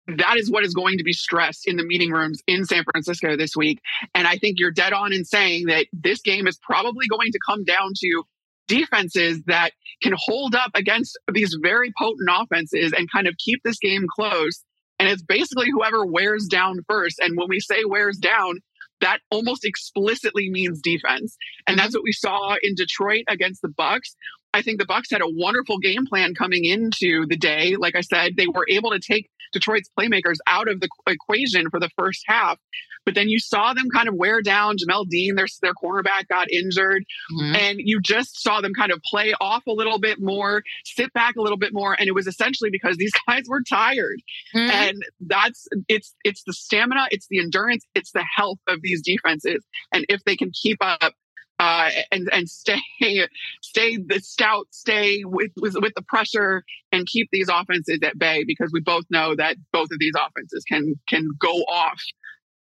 That 0.08 0.38
is 0.38 0.50
what 0.50 0.66
is 0.66 0.74
going 0.74 0.98
to 0.98 1.04
be 1.04 1.14
stressed 1.14 1.68
in 1.68 1.76
the 1.76 1.84
meeting 1.84 2.12
rooms 2.12 2.42
in 2.48 2.66
San 2.66 2.84
Francisco 2.84 3.38
this 3.38 3.56
week. 3.56 3.80
And 4.16 4.28
I 4.28 4.38
think 4.38 4.58
you're 4.58 4.72
dead 4.72 4.92
on 4.92 5.14
in 5.14 5.24
saying 5.24 5.68
that 5.68 5.86
this 5.94 6.22
game 6.22 6.48
is 6.48 6.58
probably 6.58 7.08
going 7.08 7.32
to 7.32 7.40
come 7.48 7.64
down 7.64 7.92
to 7.96 8.24
defenses 8.68 9.42
that 9.46 9.74
can 10.02 10.14
hold 10.16 10.56
up 10.56 10.72
against 10.74 11.18
these 11.32 11.56
very 11.62 11.92
potent 11.98 12.30
offenses 12.32 12.94
and 12.94 13.12
kind 13.12 13.28
of 13.28 13.36
keep 13.38 13.62
this 13.64 13.78
game 13.78 14.06
close. 14.10 14.64
And 15.00 15.08
it's 15.08 15.24
basically 15.24 15.70
whoever 15.72 16.06
wears 16.06 16.46
down 16.46 16.80
first. 16.88 17.20
And 17.20 17.38
when 17.38 17.48
we 17.50 17.60
say 17.60 17.86
wears 17.86 18.18
down, 18.18 18.60
that 19.02 19.20
almost 19.32 19.66
explicitly 19.66 20.50
means 20.50 20.82
defense. 20.82 21.38
And 21.66 21.78
mm-hmm. 21.78 21.84
that's 21.84 21.96
what 21.96 22.04
we 22.04 22.12
saw 22.12 22.56
in 22.62 22.76
Detroit 22.76 23.24
against 23.30 23.62
the 23.62 23.70
Bucks. 23.70 24.16
I 24.54 24.62
think 24.62 24.80
the 24.80 24.86
Bucks 24.86 25.12
had 25.12 25.22
a 25.22 25.28
wonderful 25.28 25.78
game 25.78 26.06
plan 26.06 26.34
coming 26.34 26.66
into 26.66 27.26
the 27.28 27.38
day. 27.38 27.76
Like 27.76 27.96
I 27.96 28.02
said, 28.02 28.36
they 28.36 28.48
were 28.48 28.66
able 28.70 28.92
to 28.92 29.00
take 29.00 29.30
Detroit's 29.54 29.90
playmakers 29.98 30.38
out 30.48 30.68
of 30.68 30.80
the 30.80 30.90
equation 31.08 31.70
for 31.70 31.80
the 31.80 31.90
first 31.98 32.24
half. 32.28 32.58
But 33.06 33.16
then 33.16 33.30
you 33.30 33.40
saw 33.40 33.74
them 33.74 33.90
kind 33.90 34.08
of 34.08 34.16
wear 34.16 34.42
down. 34.42 34.76
Jamel 34.78 35.08
Dean, 35.08 35.36
their, 35.36 35.48
their 35.62 35.74
cornerback, 35.74 36.28
got 36.28 36.52
injured. 36.52 37.04
Mm-hmm. 37.34 37.56
And 37.56 37.80
you 37.80 38.00
just 38.02 38.42
saw 38.42 38.62
them 38.62 38.74
kind 38.74 38.92
of 38.92 39.02
play 39.04 39.34
off 39.40 39.66
a 39.68 39.72
little 39.72 40.00
bit 40.00 40.20
more, 40.20 40.64
sit 40.84 41.12
back 41.14 41.36
a 41.36 41.42
little 41.42 41.58
bit 41.58 41.74
more. 41.74 41.96
And 42.00 42.08
it 42.08 42.14
was 42.14 42.28
essentially 42.28 42.70
because 42.70 42.98
these 42.98 43.14
guys 43.28 43.44
were 43.48 43.64
tired. 43.68 44.22
Mm-hmm. 44.56 44.70
And 44.70 45.04
that's 45.22 45.68
it's 45.88 46.14
it's 46.24 46.44
the 46.44 46.54
stamina, 46.54 47.08
it's 47.12 47.28
the 47.30 47.40
endurance, 47.40 47.86
it's 47.96 48.12
the 48.12 48.26
health 48.36 48.60
of 48.68 48.82
these 48.82 49.02
defenses. 49.02 49.66
And 49.94 50.06
if 50.10 50.24
they 50.26 50.36
can 50.36 50.52
keep 50.52 50.78
up 50.82 51.14
uh, 51.60 51.90
and 52.12 52.30
and 52.32 52.50
stay 52.50 52.80
stay 53.62 53.98
the 53.98 54.20
stout, 54.22 54.68
stay 54.72 55.24
with, 55.26 55.52
with 55.58 55.76
with 55.82 55.94
the 55.96 56.02
pressure, 56.02 56.64
and 56.92 57.06
keep 57.06 57.28
these 57.32 57.50
offenses 57.50 58.00
at 58.02 58.18
bay 58.18 58.44
because 58.48 58.72
we 58.74 58.80
both 58.80 59.06
know 59.10 59.36
that 59.36 59.58
both 59.72 59.90
of 59.92 60.00
these 60.00 60.14
offenses 60.16 60.64
can 60.68 60.96
can 61.08 61.28
go 61.40 61.54
off 61.64 62.02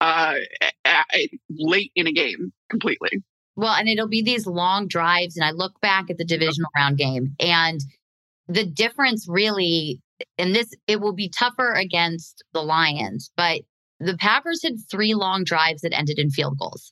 uh, 0.01 0.35
late 1.49 1.91
in 1.95 2.07
a 2.07 2.11
game 2.11 2.51
completely. 2.69 3.23
Well, 3.55 3.73
and 3.73 3.89
it'll 3.89 4.07
be 4.07 4.21
these 4.21 4.45
long 4.45 4.87
drives, 4.87 5.35
and 5.35 5.45
I 5.45 5.51
look 5.51 5.79
back 5.81 6.09
at 6.09 6.17
the 6.17 6.25
divisional 6.25 6.69
round 6.75 6.97
game, 6.97 7.35
and 7.39 7.81
the 8.47 8.65
difference 8.65 9.27
really, 9.29 10.01
and 10.37 10.55
this 10.55 10.73
it 10.87 10.99
will 10.99 11.13
be 11.13 11.29
tougher 11.29 11.73
against 11.73 12.43
the 12.53 12.61
Lions, 12.61 13.31
but 13.37 13.61
the 13.99 14.17
Packers 14.17 14.63
had 14.63 14.75
three 14.89 15.13
long 15.13 15.43
drives 15.43 15.81
that 15.81 15.97
ended 15.97 16.19
in 16.19 16.29
field 16.29 16.57
goals. 16.57 16.91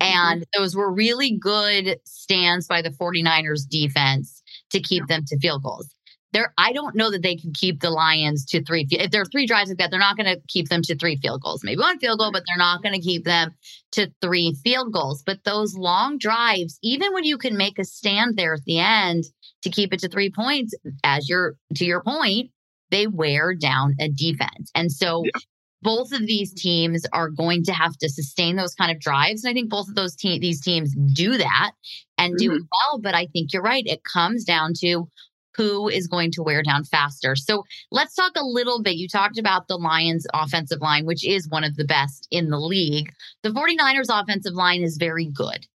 Mm-hmm. 0.00 0.32
And 0.32 0.46
those 0.56 0.76
were 0.76 0.92
really 0.92 1.36
good 1.36 1.98
stands 2.04 2.66
by 2.66 2.82
the 2.82 2.90
49ers 2.90 3.68
defense 3.68 4.42
to 4.70 4.80
keep 4.80 5.06
them 5.06 5.24
to 5.26 5.38
field 5.38 5.62
goals. 5.62 5.88
There, 6.32 6.52
I 6.58 6.72
don't 6.72 6.94
know 6.94 7.10
that 7.10 7.22
they 7.22 7.36
can 7.36 7.52
keep 7.54 7.80
the 7.80 7.88
Lions 7.88 8.44
to 8.46 8.62
three. 8.62 8.86
If 8.90 9.10
there 9.10 9.22
are 9.22 9.26
three 9.32 9.46
drives 9.46 9.70
like 9.70 9.78
that, 9.78 9.90
they're 9.90 9.98
not 9.98 10.18
going 10.18 10.26
to 10.26 10.40
keep 10.46 10.68
them 10.68 10.82
to 10.82 10.94
three 10.94 11.16
field 11.16 11.40
goals. 11.42 11.64
Maybe 11.64 11.80
one 11.80 11.98
field 11.98 12.18
goal, 12.18 12.32
but 12.32 12.42
they're 12.46 12.58
not 12.58 12.82
going 12.82 12.94
to 12.94 13.00
keep 13.00 13.24
them 13.24 13.54
to 13.92 14.12
three 14.20 14.54
field 14.62 14.92
goals. 14.92 15.22
But 15.24 15.44
those 15.44 15.74
long 15.74 16.18
drives, 16.18 16.78
even 16.82 17.14
when 17.14 17.24
you 17.24 17.38
can 17.38 17.56
make 17.56 17.78
a 17.78 17.84
stand 17.84 18.36
there 18.36 18.52
at 18.52 18.64
the 18.66 18.78
end 18.78 19.24
to 19.62 19.70
keep 19.70 19.94
it 19.94 20.00
to 20.00 20.08
three 20.08 20.30
points, 20.30 20.74
as 21.02 21.30
your 21.30 21.56
to 21.76 21.86
your 21.86 22.02
point, 22.02 22.50
they 22.90 23.06
wear 23.06 23.54
down 23.54 23.94
a 23.98 24.10
defense. 24.10 24.70
And 24.74 24.92
so 24.92 25.24
yeah 25.24 25.40
both 25.82 26.12
of 26.12 26.26
these 26.26 26.52
teams 26.52 27.06
are 27.12 27.30
going 27.30 27.64
to 27.64 27.72
have 27.72 27.96
to 27.98 28.08
sustain 28.08 28.56
those 28.56 28.74
kind 28.74 28.90
of 28.90 29.00
drives. 29.00 29.44
And 29.44 29.50
I 29.50 29.54
think 29.54 29.70
both 29.70 29.88
of 29.88 29.94
those 29.94 30.16
te- 30.16 30.38
these 30.38 30.60
teams 30.60 30.94
do 31.12 31.38
that 31.38 31.72
and 32.16 32.36
do 32.36 32.50
mm-hmm. 32.50 32.56
it 32.56 32.62
well. 32.70 33.00
But 33.00 33.14
I 33.14 33.26
think 33.26 33.52
you're 33.52 33.62
right. 33.62 33.86
It 33.86 34.02
comes 34.04 34.44
down 34.44 34.72
to 34.80 35.08
who 35.56 35.88
is 35.88 36.06
going 36.06 36.30
to 36.30 36.42
wear 36.42 36.62
down 36.62 36.84
faster. 36.84 37.34
So 37.34 37.64
let's 37.90 38.14
talk 38.14 38.32
a 38.36 38.44
little 38.44 38.80
bit. 38.80 38.94
You 38.94 39.08
talked 39.08 39.38
about 39.38 39.66
the 39.66 39.76
Lions 39.76 40.24
offensive 40.32 40.80
line, 40.80 41.04
which 41.04 41.26
is 41.26 41.48
one 41.48 41.64
of 41.64 41.74
the 41.74 41.84
best 41.84 42.28
in 42.30 42.50
the 42.50 42.60
league. 42.60 43.12
The 43.42 43.50
49ers 43.50 44.06
offensive 44.08 44.54
line 44.54 44.82
is 44.82 44.96
very 44.98 45.26
good. 45.26 45.66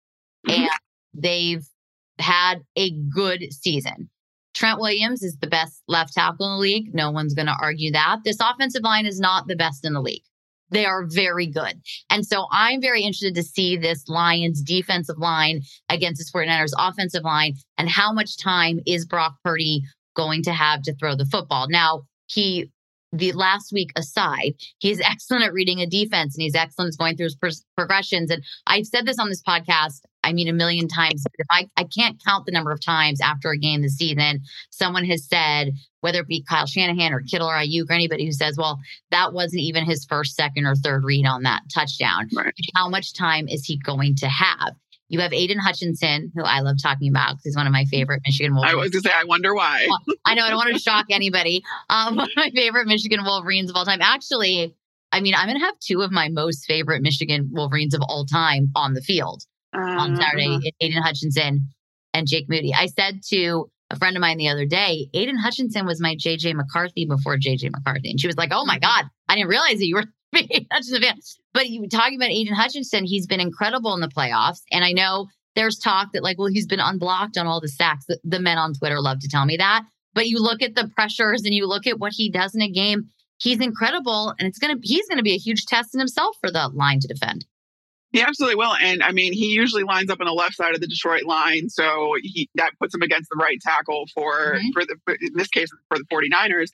Mm-hmm. 0.46 0.62
And 0.62 0.70
they've 1.14 1.66
had 2.18 2.60
a 2.76 2.90
good 2.90 3.52
season. 3.52 4.08
Trent 4.54 4.80
Williams 4.80 5.22
is 5.22 5.36
the 5.38 5.46
best 5.46 5.82
left 5.88 6.14
tackle 6.14 6.46
in 6.46 6.52
the 6.52 6.58
league. 6.58 6.94
No 6.94 7.10
one's 7.10 7.34
going 7.34 7.46
to 7.46 7.56
argue 7.60 7.90
that. 7.92 8.18
This 8.24 8.38
offensive 8.40 8.82
line 8.82 9.06
is 9.06 9.18
not 9.18 9.46
the 9.46 9.56
best 9.56 9.84
in 9.84 9.94
the 9.94 10.00
league. 10.00 10.22
They 10.70 10.86
are 10.86 11.04
very 11.06 11.46
good. 11.46 11.80
And 12.10 12.26
so 12.26 12.46
I'm 12.50 12.80
very 12.80 13.02
interested 13.02 13.34
to 13.34 13.42
see 13.42 13.76
this 13.76 14.08
Lions 14.08 14.62
defensive 14.62 15.18
line 15.18 15.60
against 15.88 16.18
this 16.18 16.32
49ers 16.32 16.72
offensive 16.78 17.24
line 17.24 17.54
and 17.76 17.88
how 17.88 18.12
much 18.12 18.38
time 18.38 18.80
is 18.86 19.04
Brock 19.04 19.36
Purdy 19.44 19.82
going 20.16 20.42
to 20.44 20.52
have 20.52 20.82
to 20.82 20.94
throw 20.94 21.14
the 21.14 21.26
football. 21.26 21.68
Now, 21.68 22.02
he 22.26 22.70
the 23.14 23.32
last 23.32 23.72
week 23.72 23.90
aside, 23.96 24.54
he's 24.78 25.00
excellent 25.04 25.44
at 25.44 25.52
reading 25.52 25.80
a 25.80 25.86
defense 25.86 26.34
and 26.34 26.42
he's 26.42 26.54
excellent 26.54 26.94
at 26.94 26.98
going 26.98 27.16
through 27.16 27.26
his 27.26 27.36
pro- 27.36 27.50
progressions. 27.76 28.30
And 28.30 28.42
I've 28.66 28.86
said 28.86 29.06
this 29.06 29.18
on 29.18 29.28
this 29.28 29.42
podcast, 29.42 30.00
I 30.24 30.32
mean, 30.32 30.48
a 30.48 30.52
million 30.52 30.88
times. 30.88 31.24
If 31.38 31.46
I, 31.50 31.68
I 31.76 31.84
can't 31.84 32.20
count 32.24 32.46
the 32.46 32.52
number 32.52 32.70
of 32.70 32.80
times 32.84 33.20
after 33.20 33.50
a 33.50 33.58
game 33.58 33.82
this 33.82 33.96
season, 33.96 34.40
someone 34.70 35.04
has 35.04 35.26
said, 35.26 35.72
whether 36.00 36.20
it 36.20 36.28
be 36.28 36.44
Kyle 36.48 36.66
Shanahan 36.66 37.12
or 37.12 37.20
Kittle 37.20 37.48
or 37.48 37.54
Aiyuk 37.54 37.90
or 37.90 37.92
anybody 37.92 38.24
who 38.24 38.32
says, 38.32 38.56
well, 38.56 38.78
that 39.10 39.32
wasn't 39.32 39.62
even 39.62 39.84
his 39.84 40.04
first, 40.04 40.34
second, 40.34 40.66
or 40.66 40.74
third 40.74 41.04
read 41.04 41.26
on 41.26 41.42
that 41.42 41.62
touchdown. 41.74 42.28
Right. 42.34 42.54
How 42.74 42.88
much 42.88 43.14
time 43.14 43.48
is 43.48 43.64
he 43.64 43.78
going 43.78 44.16
to 44.16 44.26
have? 44.26 44.74
You 45.08 45.20
have 45.20 45.32
Aidan 45.32 45.58
Hutchinson, 45.58 46.32
who 46.34 46.42
I 46.42 46.60
love 46.60 46.76
talking 46.82 47.10
about 47.10 47.32
because 47.32 47.44
he's 47.44 47.56
one 47.56 47.66
of 47.66 47.72
my 47.72 47.84
favorite 47.84 48.22
Michigan 48.26 48.54
Wolverines. 48.54 48.74
I 48.74 48.76
was 48.76 48.90
going 48.90 49.02
to 49.02 49.08
say, 49.10 49.14
I 49.14 49.24
wonder 49.24 49.54
why. 49.54 49.86
I 50.24 50.34
know, 50.34 50.44
I 50.44 50.48
don't 50.48 50.56
want 50.56 50.72
to 50.72 50.78
shock 50.78 51.06
anybody. 51.10 51.62
Um, 51.90 52.16
one 52.16 52.30
of 52.30 52.36
my 52.36 52.50
favorite 52.54 52.86
Michigan 52.86 53.20
Wolverines 53.22 53.68
of 53.68 53.76
all 53.76 53.84
time. 53.84 53.98
Actually, 54.00 54.74
I 55.12 55.20
mean, 55.20 55.34
I'm 55.34 55.48
going 55.48 55.58
to 55.58 55.64
have 55.66 55.78
two 55.80 56.00
of 56.00 56.10
my 56.10 56.30
most 56.30 56.64
favorite 56.64 57.02
Michigan 57.02 57.50
Wolverines 57.52 57.92
of 57.92 58.00
all 58.08 58.24
time 58.24 58.70
on 58.74 58.94
the 58.94 59.02
field 59.02 59.44
uh, 59.74 59.80
on 59.80 60.16
Saturday, 60.16 60.46
uh-huh. 60.46 60.70
Aidan 60.80 61.02
Hutchinson 61.02 61.68
and 62.14 62.26
Jake 62.26 62.48
Moody. 62.48 62.74
I 62.74 62.86
said 62.86 63.22
to 63.30 63.70
a 63.90 63.96
friend 63.96 64.16
of 64.16 64.20
mine 64.20 64.38
the 64.38 64.48
other 64.48 64.66
day, 64.66 65.08
Aidan 65.14 65.36
Hutchinson 65.36 65.86
was 65.86 66.00
my 66.00 66.16
JJ 66.16 66.54
McCarthy 66.54 67.06
before 67.06 67.36
JJ 67.36 67.70
McCarthy. 67.70 68.10
And 68.10 68.20
she 68.20 68.26
was 68.26 68.36
like, 68.36 68.50
oh 68.52 68.64
my 68.64 68.78
God, 68.78 69.04
I 69.28 69.36
didn't 69.36 69.50
realize 69.50 69.78
that 69.78 69.86
you 69.86 69.96
were 69.96 70.04
Hutchinson 70.70 71.02
fan. 71.02 71.18
But 71.52 71.68
you 71.68 71.86
talking 71.88 72.16
about 72.16 72.30
Aidan 72.30 72.54
Hutchinson, 72.54 73.04
he's 73.04 73.26
been 73.26 73.40
incredible 73.40 73.94
in 73.94 74.00
the 74.00 74.08
playoffs. 74.08 74.60
And 74.70 74.84
I 74.84 74.92
know 74.92 75.28
there's 75.54 75.78
talk 75.78 76.12
that 76.12 76.22
like, 76.22 76.38
well, 76.38 76.48
he's 76.48 76.66
been 76.66 76.80
unblocked 76.80 77.36
on 77.36 77.46
all 77.46 77.60
the 77.60 77.68
sacks. 77.68 78.06
The, 78.06 78.18
the 78.24 78.40
men 78.40 78.58
on 78.58 78.72
Twitter 78.74 79.00
love 79.00 79.20
to 79.20 79.28
tell 79.28 79.44
me 79.44 79.56
that. 79.58 79.84
But 80.14 80.28
you 80.28 80.38
look 80.40 80.62
at 80.62 80.74
the 80.74 80.88
pressures 80.88 81.42
and 81.44 81.54
you 81.54 81.66
look 81.66 81.86
at 81.86 81.98
what 81.98 82.12
he 82.14 82.30
does 82.30 82.54
in 82.54 82.62
a 82.62 82.70
game, 82.70 83.08
he's 83.38 83.60
incredible. 83.60 84.34
And 84.38 84.48
it's 84.48 84.58
gonna 84.58 84.76
he's 84.82 85.08
gonna 85.08 85.22
be 85.22 85.34
a 85.34 85.38
huge 85.38 85.66
test 85.66 85.94
in 85.94 86.00
himself 86.00 86.36
for 86.40 86.50
the 86.50 86.68
line 86.68 87.00
to 87.00 87.08
defend. 87.08 87.46
He 88.12 88.20
absolutely 88.20 88.56
will. 88.56 88.74
And 88.74 89.02
I 89.02 89.12
mean, 89.12 89.32
he 89.32 89.46
usually 89.46 89.84
lines 89.84 90.10
up 90.10 90.20
on 90.20 90.26
the 90.26 90.32
left 90.32 90.54
side 90.54 90.74
of 90.74 90.80
the 90.80 90.86
Detroit 90.86 91.24
line. 91.24 91.68
So 91.70 92.14
he, 92.22 92.48
that 92.56 92.72
puts 92.78 92.94
him 92.94 93.02
against 93.02 93.30
the 93.30 93.36
right 93.36 93.58
tackle 93.60 94.04
for, 94.14 94.54
mm-hmm. 94.54 94.70
for 94.72 94.84
the, 94.84 94.96
in 95.20 95.32
this 95.34 95.48
case, 95.48 95.70
for 95.88 95.98
the 95.98 96.04
49ers. 96.04 96.70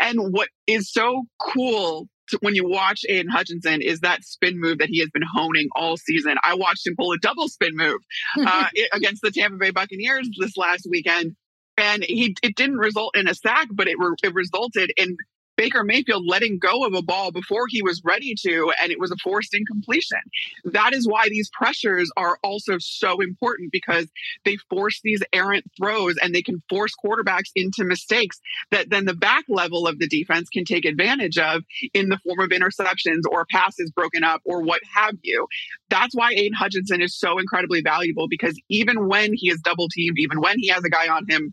And 0.00 0.32
what 0.32 0.48
is 0.66 0.92
so 0.92 1.24
cool 1.40 2.08
to, 2.28 2.38
when 2.40 2.54
you 2.54 2.68
watch 2.68 3.02
Aidan 3.08 3.30
Hutchinson 3.30 3.80
is 3.80 4.00
that 4.00 4.24
spin 4.24 4.60
move 4.60 4.78
that 4.78 4.88
he 4.88 4.98
has 5.00 5.08
been 5.10 5.22
honing 5.22 5.68
all 5.76 5.96
season. 5.96 6.36
I 6.42 6.54
watched 6.54 6.86
him 6.86 6.96
pull 6.96 7.12
a 7.12 7.18
double 7.18 7.48
spin 7.48 7.76
move 7.76 8.00
uh, 8.44 8.66
against 8.92 9.22
the 9.22 9.30
Tampa 9.30 9.58
Bay 9.58 9.70
Buccaneers 9.70 10.28
this 10.38 10.56
last 10.56 10.86
weekend. 10.90 11.36
And 11.78 12.04
he 12.04 12.34
it 12.42 12.54
didn't 12.54 12.76
result 12.76 13.16
in 13.16 13.28
a 13.28 13.34
sack, 13.34 13.68
but 13.72 13.88
it, 13.88 13.96
re, 13.98 14.14
it 14.22 14.34
resulted 14.34 14.92
in 14.96 15.16
Baker 15.56 15.84
Mayfield 15.84 16.24
letting 16.26 16.58
go 16.58 16.84
of 16.84 16.94
a 16.94 17.02
ball 17.02 17.30
before 17.30 17.66
he 17.68 17.82
was 17.82 18.00
ready 18.04 18.34
to, 18.46 18.72
and 18.80 18.90
it 18.90 18.98
was 18.98 19.10
a 19.10 19.16
forced 19.22 19.54
incompletion. 19.54 20.18
That 20.64 20.92
is 20.94 21.06
why 21.06 21.28
these 21.28 21.50
pressures 21.52 22.10
are 22.16 22.38
also 22.42 22.78
so 22.78 23.20
important 23.20 23.70
because 23.72 24.06
they 24.44 24.56
force 24.70 25.00
these 25.02 25.22
errant 25.32 25.64
throws 25.76 26.16
and 26.22 26.34
they 26.34 26.42
can 26.42 26.62
force 26.68 26.92
quarterbacks 27.04 27.50
into 27.54 27.84
mistakes 27.84 28.40
that 28.70 28.90
then 28.90 29.04
the 29.04 29.14
back 29.14 29.44
level 29.48 29.86
of 29.86 29.98
the 29.98 30.08
defense 30.08 30.48
can 30.48 30.64
take 30.64 30.84
advantage 30.84 31.38
of 31.38 31.62
in 31.94 32.08
the 32.08 32.18
form 32.18 32.40
of 32.40 32.50
interceptions 32.50 33.22
or 33.30 33.46
passes 33.50 33.90
broken 33.90 34.24
up 34.24 34.40
or 34.44 34.62
what 34.62 34.80
have 34.94 35.14
you. 35.22 35.46
That's 35.90 36.14
why 36.14 36.30
Aidan 36.32 36.54
Hutchinson 36.54 37.02
is 37.02 37.18
so 37.18 37.38
incredibly 37.38 37.82
valuable 37.82 38.26
because 38.28 38.60
even 38.68 39.08
when 39.08 39.32
he 39.34 39.50
is 39.50 39.60
double 39.60 39.88
teamed, 39.88 40.18
even 40.18 40.40
when 40.40 40.58
he 40.58 40.68
has 40.68 40.84
a 40.84 40.90
guy 40.90 41.08
on 41.08 41.26
him 41.28 41.52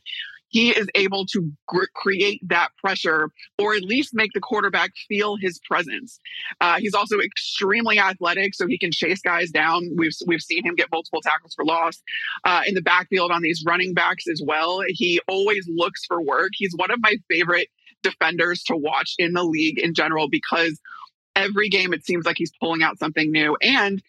he 0.49 0.71
is 0.71 0.87
able 0.95 1.25
to 1.27 1.51
gr- 1.67 1.85
create 1.95 2.41
that 2.47 2.69
pressure 2.77 3.29
or 3.57 3.75
at 3.75 3.83
least 3.83 4.13
make 4.13 4.31
the 4.33 4.39
quarterback 4.39 4.91
feel 5.07 5.37
his 5.39 5.59
presence. 5.67 6.19
Uh, 6.59 6.77
he's 6.79 6.93
also 6.93 7.19
extremely 7.19 7.99
athletic, 7.99 8.53
so 8.53 8.67
he 8.67 8.77
can 8.77 8.91
chase 8.91 9.21
guys 9.21 9.51
down. 9.51 9.89
We've 9.95 10.13
we've 10.27 10.41
seen 10.41 10.65
him 10.65 10.75
get 10.75 10.89
multiple 10.91 11.21
tackles 11.21 11.53
for 11.55 11.65
loss 11.65 12.01
uh, 12.43 12.63
in 12.67 12.73
the 12.73 12.81
backfield 12.81 13.31
on 13.31 13.41
these 13.41 13.63
running 13.65 13.93
backs 13.93 14.25
as 14.27 14.41
well. 14.45 14.81
He 14.87 15.19
always 15.27 15.67
looks 15.73 16.05
for 16.05 16.21
work. 16.21 16.51
He's 16.53 16.73
one 16.75 16.91
of 16.91 16.99
my 17.01 17.15
favorite 17.29 17.67
defenders 18.03 18.63
to 18.63 18.75
watch 18.75 19.15
in 19.17 19.33
the 19.33 19.43
league 19.43 19.79
in 19.79 19.93
general 19.93 20.29
because 20.29 20.79
every 21.39 21.69
game 21.69 21.93
it 21.93 22.05
seems 22.05 22.25
like 22.25 22.35
he's 22.37 22.51
pulling 22.59 22.83
out 22.83 22.99
something 22.99 23.31
new. 23.31 23.57
And 23.61 24.01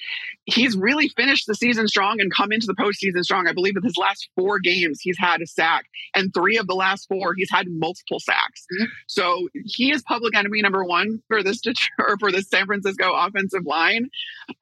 he's 0.45 0.77
really 0.77 1.09
finished 1.09 1.47
the 1.47 1.55
season 1.55 1.89
strong 1.89 2.21
and 2.21 2.33
come 2.33 2.53
into 2.53 2.67
the 2.67 2.75
postseason 2.75 3.23
strong. 3.23 3.47
I 3.47 3.53
believe 3.53 3.75
with 3.75 3.85
his 3.85 3.97
last 3.97 4.29
four 4.37 4.59
games 4.59 5.01
he's 5.01 5.19
had 5.19 5.41
a 5.41 5.47
sack. 5.47 5.87
And 6.15 6.33
three 6.35 6.59
of 6.59 6.67
the 6.67 6.75
last 6.75 7.07
four 7.09 7.35
he's 7.37 7.51
had 7.51 7.67
multiple 7.69 8.21
sacks. 8.21 8.67
Mm-hmm. 8.73 8.91
so 9.07 9.49
he 9.65 9.93
is 9.93 10.03
public 10.03 10.37
enemy 10.37 10.63
number 10.63 10.85
one 10.85 11.23
for 11.29 11.43
this 11.43 11.61
Detroit, 11.61 12.19
for 12.21 12.33
the 12.33 12.43
san 12.43 12.67
francisco 12.67 13.13
offensive 13.15 13.65
line. 13.65 14.11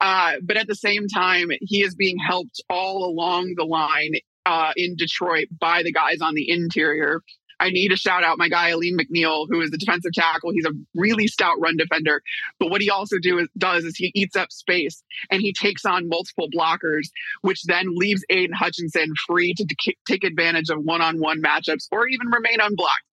Uh, 0.01 0.33
but 0.43 0.57
at 0.57 0.67
the 0.67 0.75
same 0.75 1.07
time 1.07 1.49
he 1.61 1.83
is 1.83 1.95
being 1.95 2.17
helped 2.17 2.61
all 2.69 3.05
along 3.05 3.53
the 3.55 3.65
line 3.65 4.13
uh, 4.45 4.71
in 4.75 4.95
Detroit 4.95 5.47
by 5.59 5.83
the 5.83 5.91
guys 5.91 6.21
on 6.21 6.33
the 6.33 6.49
interior 6.49 7.21
I 7.59 7.69
need 7.69 7.89
to 7.89 7.97
shout 7.97 8.23
out 8.23 8.37
my 8.37 8.49
guy, 8.49 8.69
Alim 8.69 8.97
McNeil, 8.97 9.47
who 9.49 9.61
is 9.61 9.71
a 9.73 9.77
defensive 9.77 10.13
tackle. 10.13 10.51
He's 10.51 10.65
a 10.65 10.71
really 10.95 11.27
stout 11.27 11.59
run 11.59 11.77
defender. 11.77 12.21
But 12.59 12.69
what 12.69 12.81
he 12.81 12.89
also 12.89 13.17
do 13.21 13.39
is, 13.39 13.47
does 13.57 13.83
is 13.83 13.97
he 13.97 14.11
eats 14.15 14.35
up 14.35 14.51
space 14.51 15.03
and 15.29 15.41
he 15.41 15.53
takes 15.53 15.85
on 15.85 16.07
multiple 16.07 16.47
blockers, 16.55 17.07
which 17.41 17.63
then 17.63 17.95
leaves 17.95 18.23
Aidan 18.29 18.55
Hutchinson 18.55 19.13
free 19.27 19.53
to 19.55 19.65
take 20.07 20.23
advantage 20.23 20.69
of 20.69 20.79
one 20.83 21.01
on 21.01 21.19
one 21.19 21.41
matchups 21.41 21.87
or 21.91 22.07
even 22.07 22.27
remain 22.27 22.59
unblocked. 22.61 23.03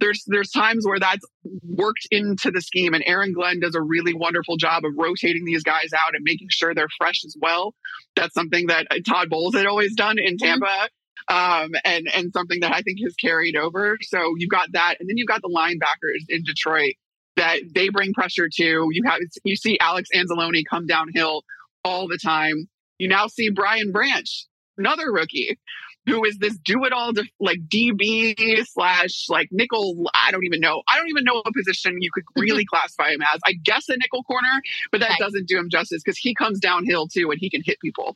There's, 0.00 0.24
there's 0.26 0.50
times 0.50 0.84
where 0.84 0.98
that's 0.98 1.24
worked 1.62 2.08
into 2.10 2.50
the 2.50 2.60
scheme, 2.60 2.92
and 2.92 3.04
Aaron 3.06 3.32
Glenn 3.32 3.60
does 3.60 3.76
a 3.76 3.80
really 3.80 4.14
wonderful 4.14 4.56
job 4.56 4.84
of 4.84 4.94
rotating 4.96 5.44
these 5.44 5.62
guys 5.62 5.90
out 5.96 6.16
and 6.16 6.24
making 6.24 6.48
sure 6.50 6.74
they're 6.74 6.88
fresh 6.98 7.24
as 7.24 7.36
well. 7.40 7.72
That's 8.16 8.34
something 8.34 8.66
that 8.66 8.88
Todd 9.08 9.30
Bowles 9.30 9.54
had 9.54 9.66
always 9.66 9.94
done 9.94 10.18
in 10.18 10.36
mm-hmm. 10.36 10.44
Tampa 10.44 10.88
um, 11.28 11.72
and 11.84 12.08
and 12.14 12.32
something 12.32 12.60
that 12.60 12.72
I 12.72 12.82
think 12.82 12.98
has 13.04 13.14
carried 13.14 13.56
over. 13.56 13.98
So 14.02 14.34
you've 14.36 14.50
got 14.50 14.72
that, 14.72 14.96
and 15.00 15.08
then 15.08 15.16
you've 15.16 15.28
got 15.28 15.42
the 15.42 15.48
linebackers 15.48 16.24
in 16.28 16.42
Detroit 16.42 16.94
that 17.36 17.60
they 17.74 17.88
bring 17.88 18.12
pressure 18.12 18.48
to. 18.54 18.88
You 18.90 19.02
have 19.06 19.20
you 19.44 19.56
see 19.56 19.78
Alex 19.78 20.08
Anzalone 20.14 20.62
come 20.68 20.86
downhill 20.86 21.44
all 21.84 22.08
the 22.08 22.18
time. 22.18 22.68
You 22.98 23.08
now 23.08 23.26
see 23.26 23.50
Brian 23.50 23.92
Branch 23.92 24.46
another 24.78 25.12
rookie 25.12 25.58
who 26.06 26.24
is 26.24 26.38
this 26.38 26.56
do 26.58 26.84
it 26.84 26.92
all 26.92 27.12
like 27.38 27.58
DB 27.68 28.66
slash 28.66 29.26
like 29.28 29.48
nickel. 29.52 30.10
I 30.14 30.30
don't 30.30 30.44
even 30.44 30.60
know. 30.60 30.82
I 30.88 30.96
don't 30.96 31.08
even 31.08 31.24
know 31.24 31.34
what 31.34 31.54
position 31.54 31.96
you 32.00 32.10
could 32.12 32.24
really 32.36 32.64
classify 32.64 33.10
him 33.10 33.22
as. 33.22 33.40
I 33.46 33.52
guess 33.52 33.88
a 33.88 33.96
nickel 33.96 34.22
corner, 34.24 34.48
but 34.90 35.00
that 35.00 35.16
doesn't 35.18 35.46
do 35.46 35.58
him 35.58 35.70
justice 35.70 36.02
because 36.04 36.18
he 36.18 36.34
comes 36.34 36.58
downhill 36.58 37.06
too 37.06 37.30
and 37.30 37.38
he 37.38 37.50
can 37.50 37.62
hit 37.64 37.78
people. 37.80 38.14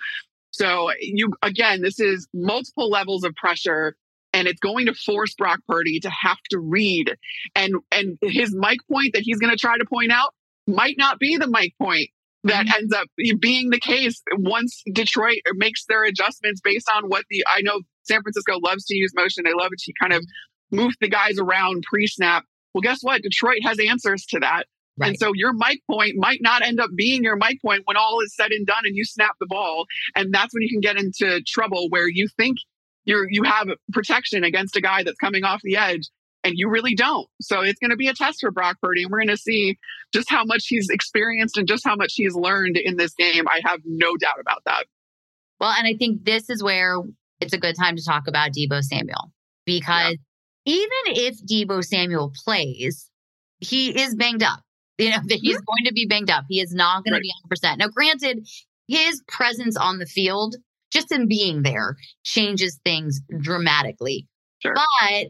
So 0.56 0.90
you 1.00 1.32
again, 1.42 1.82
this 1.82 2.00
is 2.00 2.26
multiple 2.32 2.90
levels 2.90 3.25
of 3.25 3.34
pressure 3.34 3.96
and 4.32 4.48
it's 4.48 4.60
going 4.60 4.86
to 4.86 4.94
force 4.94 5.34
Brock 5.34 5.60
Purdy 5.68 6.00
to 6.00 6.10
have 6.10 6.38
to 6.50 6.58
read 6.58 7.16
and 7.54 7.75
and 7.92 8.18
his 8.22 8.54
Mike 8.54 8.80
point 8.90 9.12
that 9.14 9.22
he's 9.22 9.38
going 9.38 9.52
to 9.52 9.58
try 9.58 9.76
to 9.76 9.84
point 9.84 10.12
out 10.12 10.32
might 10.66 10.96
not 10.98 11.18
be 11.18 11.36
the 11.36 11.46
Mike 11.46 11.75
point 11.80 12.08
that 12.44 12.66
mm-hmm. 12.66 12.75
ends 12.75 12.94
up 12.94 13.08
being 13.40 13.70
the 13.70 13.80
case 13.80 14.22
once 14.32 14.82
Detroit 14.92 15.38
makes 15.54 15.84
their 15.86 16.04
adjustments 16.04 16.60
based 16.62 16.90
on 16.94 17.04
what 17.08 17.25
the 17.28 17.44
I 17.46 17.60
know 17.60 17.80
San 18.04 18.22
Francisco 18.22 18.58
loves 18.62 18.84
to 18.86 18.96
use 18.96 19.12
motion. 19.14 19.44
They 19.44 19.52
love 19.52 19.70
it 19.72 19.80
to 19.80 19.92
kind 20.00 20.12
of 20.12 20.25
move 20.70 20.94
the 21.00 21.08
guys 21.08 21.38
around 21.38 21.84
pre-snap. 21.88 22.44
Well, 22.72 22.82
guess 22.82 22.98
what? 23.02 23.22
Detroit 23.22 23.58
has 23.64 23.78
answers 23.78 24.25
to 24.30 24.40
that. 24.40 24.66
Right. 24.99 25.09
And 25.09 25.19
so 25.19 25.33
your 25.35 25.53
Mike 25.53 25.81
point 25.91 26.15
might 26.17 26.41
not 26.41 26.62
end 26.62 26.81
up 26.81 26.91
being 26.97 27.23
your 27.23 27.37
Mike 27.37 27.59
point 27.61 27.83
when 27.85 27.97
all 27.97 28.21
is 28.25 28.35
said 28.35 28.50
and 28.50 28.67
done 28.67 28.85
and 28.85 28.97
you 28.97 29.05
snap 29.05 29.37
the 29.38 29.47
ball. 29.47 29.85
And 30.15 30.33
that's 30.33 30.55
when 30.55 30.62
you 30.62 30.71
can 30.71 30.81
get 30.81 30.97
into 30.97 31.43
trouble 31.47 31.88
where 31.91 32.09
you 32.09 32.29
think 32.37 32.57
you're 33.05 33.26
you 33.31 33.43
have 33.45 33.69
protection 33.93 34.43
against 34.43 34.76
a 34.76 34.81
guy 34.81 35.03
that's 35.03 35.19
coming 35.19 35.45
off 35.45 35.61
the 35.62 35.76
edge 35.76 36.09
and 36.47 36.55
you 36.57 36.69
really 36.71 36.95
don't. 36.95 37.26
So 37.41 37.61
it's 37.61 37.79
going 37.79 37.91
to 37.91 37.97
be 37.97 38.09
a 38.09 38.15
test 38.15 38.41
for 38.41 38.50
Brock 38.50 38.76
Purdy, 38.81 39.03
and 39.03 39.11
we're 39.11 39.19
going 39.19 39.29
to 39.29 39.37
see 39.37 39.79
just 40.12 40.31
how 40.31 40.45
much 40.45 40.67
he's 40.69 40.88
experienced 40.88 41.57
and 41.57 41.67
just 41.67 41.85
how 41.85 41.97
much 41.97 42.12
he's 42.15 42.35
learned 42.35 42.76
in 42.76 42.97
this 42.97 43.15
game. 43.15 43.49
I 43.49 43.61
have 43.65 43.81
no 43.85 44.17
doubt 44.17 44.41
about 44.41 44.62
that. 44.65 44.87
Well, 45.59 45.75
and 45.76 45.87
I 45.87 45.95
think 45.95 46.25
this 46.25 46.49
is 46.49 46.62
where 46.62 46.99
it's 47.41 47.53
a 47.53 47.59
good 47.59 47.75
time 47.76 47.97
to 47.97 48.05
talk 48.05 48.29
about 48.29 48.50
Deebo 48.53 48.83
Samuel 48.83 49.33
because 49.65 50.17
yeah. 50.65 50.75
even 50.75 51.25
if 51.25 51.37
Deebo 51.45 51.85
Samuel 51.85 52.33
plays, 52.45 53.11
he 53.59 53.91
is 54.00 54.15
banged 54.15 54.43
up. 54.43 54.61
You 54.99 55.11
know, 55.11 55.19
that 55.26 55.38
he's 55.43 55.57
mm-hmm. 55.57 55.65
going 55.65 55.87
to 55.87 55.93
be 55.93 56.07
banged 56.07 56.31
up. 56.31 56.45
He 56.49 56.61
is 56.61 56.73
not 56.73 57.05
going 57.05 57.12
right. 57.12 57.23
to 57.23 57.23
be 57.23 57.55
100%. 57.55 57.79
Now, 57.79 57.88
granted, 57.88 58.49
his 58.88 59.23
presence 59.29 59.76
on 59.76 59.99
the 59.99 60.07
field, 60.07 60.57
just 60.91 61.12
in 61.12 61.29
being 61.29 61.62
there, 61.62 61.97
changes 62.25 62.81
things 62.85 63.21
dramatically. 63.41 64.26
Sure. 64.61 64.75
But 64.75 65.29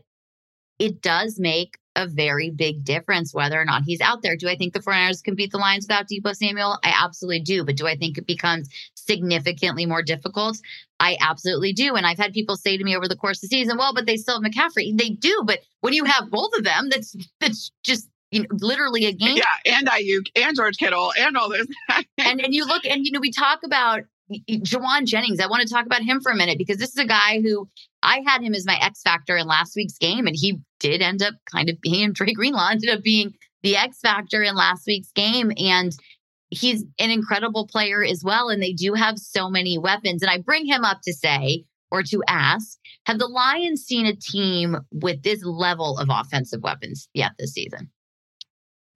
it 0.78 1.02
does 1.02 1.38
make 1.40 1.78
a 1.96 2.06
very 2.06 2.50
big 2.50 2.84
difference 2.84 3.32
whether 3.32 3.60
or 3.60 3.64
not 3.64 3.82
he's 3.86 4.00
out 4.00 4.22
there. 4.22 4.36
Do 4.36 4.48
I 4.48 4.56
think 4.56 4.74
the 4.74 4.80
49ers 4.80 5.24
can 5.24 5.34
beat 5.34 5.50
the 5.50 5.58
Lions 5.58 5.86
without 5.88 6.06
Deebo 6.08 6.36
Samuel? 6.36 6.78
I 6.84 6.94
absolutely 7.02 7.40
do. 7.40 7.64
But 7.64 7.76
do 7.76 7.86
I 7.86 7.96
think 7.96 8.18
it 8.18 8.26
becomes 8.26 8.68
significantly 8.94 9.86
more 9.86 10.02
difficult? 10.02 10.58
I 11.00 11.16
absolutely 11.20 11.72
do. 11.72 11.96
And 11.96 12.06
I've 12.06 12.18
had 12.18 12.34
people 12.34 12.56
say 12.56 12.76
to 12.76 12.84
me 12.84 12.94
over 12.94 13.08
the 13.08 13.16
course 13.16 13.38
of 13.38 13.48
the 13.48 13.56
season, 13.56 13.78
well, 13.78 13.94
but 13.94 14.04
they 14.04 14.16
still 14.16 14.40
have 14.40 14.50
McCaffrey. 14.50 14.96
They 14.96 15.10
do. 15.10 15.42
But 15.46 15.60
when 15.80 15.94
you 15.94 16.04
have 16.04 16.30
both 16.30 16.50
of 16.56 16.64
them, 16.64 16.90
that's 16.90 17.16
that's 17.40 17.72
just 17.82 18.08
you 18.36 18.42
know, 18.42 18.56
literally 18.60 19.06
a 19.06 19.12
game. 19.12 19.36
Yeah, 19.36 19.76
and 19.78 19.86
Aiyuk 19.86 20.26
and 20.36 20.56
George 20.56 20.76
Kittle 20.76 21.12
and 21.18 21.36
all 21.36 21.48
this. 21.48 21.66
and 22.18 22.40
and 22.40 22.54
you 22.54 22.66
look 22.66 22.84
and 22.84 23.04
you 23.04 23.12
know 23.12 23.20
we 23.20 23.30
talk 23.30 23.60
about 23.64 24.02
Jauan 24.30 25.04
Jennings. 25.04 25.40
I 25.40 25.46
want 25.46 25.66
to 25.66 25.72
talk 25.72 25.86
about 25.86 26.02
him 26.02 26.20
for 26.20 26.32
a 26.32 26.36
minute 26.36 26.58
because 26.58 26.78
this 26.78 26.90
is 26.90 26.98
a 26.98 27.06
guy 27.06 27.40
who 27.40 27.68
I 28.02 28.22
had 28.26 28.42
him 28.42 28.54
as 28.54 28.66
my 28.66 28.78
X 28.80 29.02
factor 29.02 29.36
in 29.36 29.46
last 29.46 29.74
week's 29.76 29.98
game, 29.98 30.26
and 30.26 30.36
he 30.36 30.58
did 30.80 31.02
end 31.02 31.22
up 31.22 31.34
kind 31.52 31.68
of 31.68 31.80
being 31.80 32.12
Dre 32.14 32.32
Greenlaw 32.32 32.70
ended 32.70 32.90
up 32.90 33.02
being 33.02 33.34
the 33.62 33.76
X 33.76 34.00
factor 34.00 34.42
in 34.42 34.54
last 34.54 34.86
week's 34.86 35.12
game. 35.12 35.52
And 35.56 35.92
he's 36.50 36.84
an 36.98 37.10
incredible 37.10 37.66
player 37.66 38.04
as 38.04 38.22
well. 38.24 38.48
And 38.48 38.62
they 38.62 38.72
do 38.72 38.94
have 38.94 39.18
so 39.18 39.50
many 39.50 39.78
weapons. 39.78 40.22
And 40.22 40.30
I 40.30 40.38
bring 40.38 40.66
him 40.66 40.84
up 40.84 41.00
to 41.04 41.12
say, 41.12 41.64
or 41.90 42.02
to 42.04 42.22
ask, 42.28 42.78
have 43.06 43.18
the 43.18 43.26
Lions 43.26 43.82
seen 43.82 44.06
a 44.06 44.14
team 44.14 44.76
with 44.92 45.22
this 45.22 45.44
level 45.44 45.98
of 45.98 46.08
offensive 46.10 46.62
weapons 46.62 47.08
yet 47.14 47.32
this 47.38 47.52
season? 47.52 47.90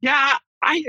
Yeah, 0.01 0.37
I 0.63 0.85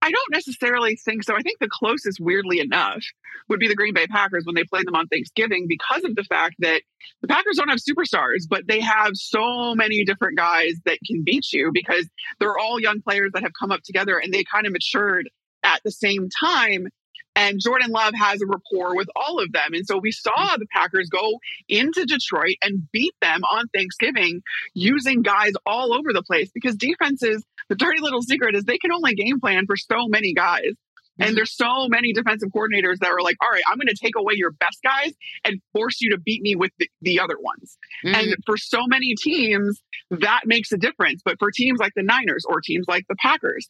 I 0.00 0.10
don't 0.10 0.30
necessarily 0.30 0.96
think 0.96 1.24
so. 1.24 1.34
I 1.34 1.42
think 1.42 1.58
the 1.58 1.68
closest, 1.68 2.20
weirdly 2.20 2.60
enough, 2.60 3.02
would 3.48 3.58
be 3.58 3.66
the 3.66 3.74
Green 3.74 3.94
Bay 3.94 4.06
Packers 4.06 4.44
when 4.44 4.54
they 4.54 4.64
play 4.64 4.82
them 4.84 4.94
on 4.94 5.08
Thanksgiving 5.08 5.66
because 5.68 6.04
of 6.04 6.14
the 6.14 6.22
fact 6.22 6.54
that 6.60 6.82
the 7.20 7.28
Packers 7.28 7.56
don't 7.56 7.68
have 7.68 7.80
superstars, 7.80 8.44
but 8.48 8.68
they 8.68 8.80
have 8.80 9.12
so 9.14 9.74
many 9.74 10.04
different 10.04 10.38
guys 10.38 10.74
that 10.84 10.98
can 11.04 11.24
beat 11.24 11.52
you 11.52 11.70
because 11.72 12.08
they're 12.38 12.58
all 12.58 12.80
young 12.80 13.00
players 13.00 13.32
that 13.34 13.42
have 13.42 13.52
come 13.58 13.72
up 13.72 13.82
together 13.82 14.18
and 14.18 14.32
they 14.32 14.44
kind 14.44 14.66
of 14.66 14.72
matured 14.72 15.28
at 15.64 15.80
the 15.84 15.90
same 15.90 16.28
time. 16.40 16.88
And 17.34 17.60
Jordan 17.60 17.90
Love 17.90 18.14
has 18.14 18.42
a 18.42 18.46
rapport 18.46 18.96
with 18.96 19.08
all 19.14 19.40
of 19.40 19.52
them. 19.52 19.72
And 19.72 19.86
so 19.86 19.96
we 19.98 20.10
saw 20.10 20.32
mm. 20.34 20.58
the 20.58 20.66
Packers 20.72 21.08
go 21.08 21.38
into 21.68 22.04
Detroit 22.04 22.56
and 22.62 22.90
beat 22.90 23.14
them 23.22 23.44
on 23.44 23.68
Thanksgiving 23.68 24.42
using 24.74 25.22
guys 25.22 25.52
all 25.64 25.92
over 25.92 26.12
the 26.12 26.22
place 26.22 26.50
because 26.52 26.74
defenses, 26.74 27.44
the 27.68 27.74
dirty 27.74 28.00
little 28.00 28.22
secret 28.22 28.54
is 28.54 28.64
they 28.64 28.78
can 28.78 28.92
only 28.92 29.14
game 29.14 29.40
plan 29.40 29.66
for 29.66 29.76
so 29.76 30.08
many 30.08 30.32
guys. 30.34 30.72
And 31.20 31.36
there's 31.36 31.54
so 31.54 31.88
many 31.88 32.12
defensive 32.12 32.50
coordinators 32.54 32.98
that 33.00 33.10
are 33.10 33.20
like, 33.20 33.36
all 33.42 33.50
right, 33.50 33.62
I'm 33.66 33.76
going 33.76 33.88
to 33.88 33.96
take 34.00 34.14
away 34.16 34.34
your 34.36 34.52
best 34.52 34.78
guys 34.84 35.12
and 35.44 35.60
force 35.72 36.00
you 36.00 36.10
to 36.10 36.18
beat 36.18 36.42
me 36.42 36.54
with 36.54 36.70
the, 36.78 36.88
the 37.02 37.18
other 37.18 37.36
ones. 37.40 37.76
Mm-hmm. 38.04 38.14
And 38.14 38.36
for 38.46 38.56
so 38.56 38.86
many 38.86 39.14
teams, 39.16 39.82
that 40.10 40.42
makes 40.46 40.70
a 40.70 40.76
difference. 40.76 41.20
But 41.24 41.38
for 41.40 41.50
teams 41.50 41.80
like 41.80 41.92
the 41.96 42.04
Niners 42.04 42.44
or 42.48 42.60
teams 42.60 42.86
like 42.86 43.04
the 43.08 43.16
Packers, 43.16 43.68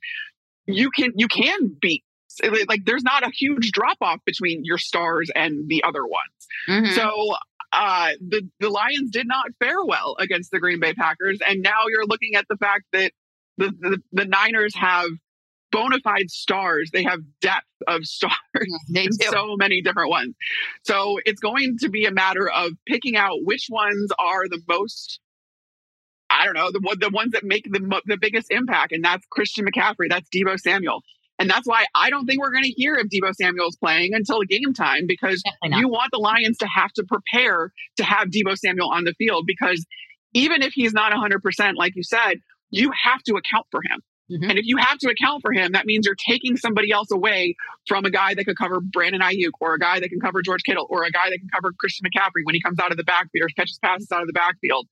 you 0.66 0.90
can 0.90 1.12
you 1.16 1.28
can 1.28 1.74
beat 1.80 2.04
like 2.68 2.84
there's 2.84 3.02
not 3.02 3.26
a 3.26 3.30
huge 3.30 3.72
drop 3.72 3.96
off 4.02 4.20
between 4.26 4.64
your 4.64 4.78
stars 4.78 5.30
and 5.34 5.68
the 5.68 5.82
other 5.84 6.04
ones. 6.04 6.46
Mm-hmm. 6.68 6.94
So 6.94 7.34
uh, 7.72 8.10
the 8.20 8.48
the 8.60 8.68
Lions 8.68 9.10
did 9.10 9.26
not 9.26 9.46
fare 9.58 9.82
well 9.82 10.16
against 10.18 10.50
the 10.50 10.58
Green 10.58 10.80
Bay 10.80 10.92
Packers, 10.92 11.38
and 11.46 11.62
now 11.62 11.84
you're 11.88 12.06
looking 12.06 12.34
at 12.34 12.46
the 12.48 12.56
fact 12.56 12.84
that 12.92 13.12
the 13.58 13.72
the, 13.80 13.98
the 14.12 14.24
Niners 14.24 14.74
have 14.76 15.10
bona 15.70 15.98
fide 16.02 16.30
stars. 16.30 16.90
They 16.92 17.02
have 17.04 17.20
depth 17.40 17.66
of 17.86 18.04
stars. 18.04 18.34
They 18.92 19.06
do. 19.06 19.26
so 19.30 19.56
many 19.56 19.82
different 19.82 20.10
ones. 20.10 20.34
So 20.84 21.18
it's 21.24 21.40
going 21.40 21.76
to 21.80 21.90
be 21.90 22.06
a 22.06 22.12
matter 22.12 22.48
of 22.48 22.72
picking 22.86 23.16
out 23.16 23.38
which 23.44 23.66
ones 23.70 24.10
are 24.18 24.48
the 24.48 24.60
most 24.68 25.20
I 26.30 26.44
don't 26.44 26.54
know, 26.54 26.70
the, 26.70 26.96
the 27.00 27.08
ones 27.08 27.32
that 27.32 27.42
make 27.42 27.64
the, 27.64 28.02
the 28.04 28.18
biggest 28.20 28.50
impact. 28.50 28.92
And 28.92 29.02
that's 29.02 29.24
Christian 29.30 29.64
McCaffrey. 29.64 30.10
That's 30.10 30.28
Deebo 30.28 30.58
Samuel. 30.58 31.00
And 31.38 31.48
that's 31.48 31.66
why 31.66 31.86
I 31.94 32.10
don't 32.10 32.26
think 32.26 32.40
we're 32.40 32.52
going 32.52 32.64
to 32.64 32.74
hear 32.76 32.96
if 32.96 33.06
Deebo 33.06 33.32
Samuel's 33.34 33.76
playing 33.76 34.12
until 34.12 34.42
game 34.42 34.74
time 34.74 35.06
because 35.06 35.42
you 35.62 35.88
want 35.88 36.10
the 36.12 36.18
Lions 36.18 36.58
to 36.58 36.66
have 36.66 36.92
to 36.94 37.04
prepare 37.04 37.72
to 37.96 38.04
have 38.04 38.28
Deebo 38.28 38.56
Samuel 38.56 38.90
on 38.90 39.04
the 39.04 39.14
field 39.14 39.44
because 39.46 39.86
even 40.34 40.62
if 40.62 40.72
he's 40.74 40.92
not 40.92 41.12
100%, 41.12 41.74
like 41.76 41.94
you 41.96 42.02
said, 42.02 42.40
you 42.70 42.90
have 43.04 43.22
to 43.24 43.34
account 43.34 43.66
for 43.70 43.80
him. 43.82 44.00
Mm-hmm. 44.30 44.50
And 44.50 44.58
if 44.58 44.66
you 44.66 44.76
have 44.76 44.98
to 44.98 45.08
account 45.08 45.40
for 45.40 45.52
him, 45.52 45.72
that 45.72 45.86
means 45.86 46.04
you're 46.04 46.14
taking 46.14 46.58
somebody 46.58 46.92
else 46.92 47.10
away 47.10 47.56
from 47.86 48.04
a 48.04 48.10
guy 48.10 48.34
that 48.34 48.44
could 48.44 48.58
cover 48.58 48.80
Brandon 48.80 49.22
Aiyuk 49.22 49.52
or 49.60 49.74
a 49.74 49.78
guy 49.78 50.00
that 50.00 50.08
can 50.10 50.20
cover 50.20 50.42
George 50.42 50.62
Kittle 50.64 50.86
or 50.90 51.04
a 51.04 51.10
guy 51.10 51.30
that 51.30 51.38
can 51.38 51.48
cover 51.54 51.72
Christian 51.78 52.06
McCaffrey 52.06 52.44
when 52.44 52.54
he 52.54 52.60
comes 52.60 52.78
out 52.78 52.90
of 52.90 52.98
the 52.98 53.04
backfield 53.04 53.46
or 53.46 53.48
catches 53.56 53.78
passes 53.78 54.12
out 54.12 54.20
of 54.20 54.26
the 54.26 54.34
backfield 54.34 54.86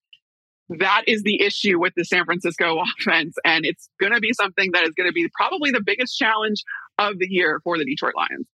that 0.69 1.05
is 1.07 1.23
the 1.23 1.43
issue 1.43 1.79
with 1.79 1.93
the 1.97 2.05
San 2.05 2.25
Francisco 2.25 2.83
offense. 3.01 3.37
And 3.45 3.65
it's 3.65 3.89
going 4.01 4.13
to 4.13 4.21
be 4.21 4.33
something 4.33 4.73
that 4.73 4.85
is 4.85 4.91
going 4.97 5.09
to 5.09 5.13
be 5.13 5.29
probably 5.35 5.71
the 5.71 5.83
biggest 5.85 6.17
challenge 6.17 6.63
of 6.99 7.19
the 7.19 7.27
year 7.29 7.61
for 7.65 7.79
the 7.79 7.85
Detroit 7.85 8.15
Lions. 8.17 8.47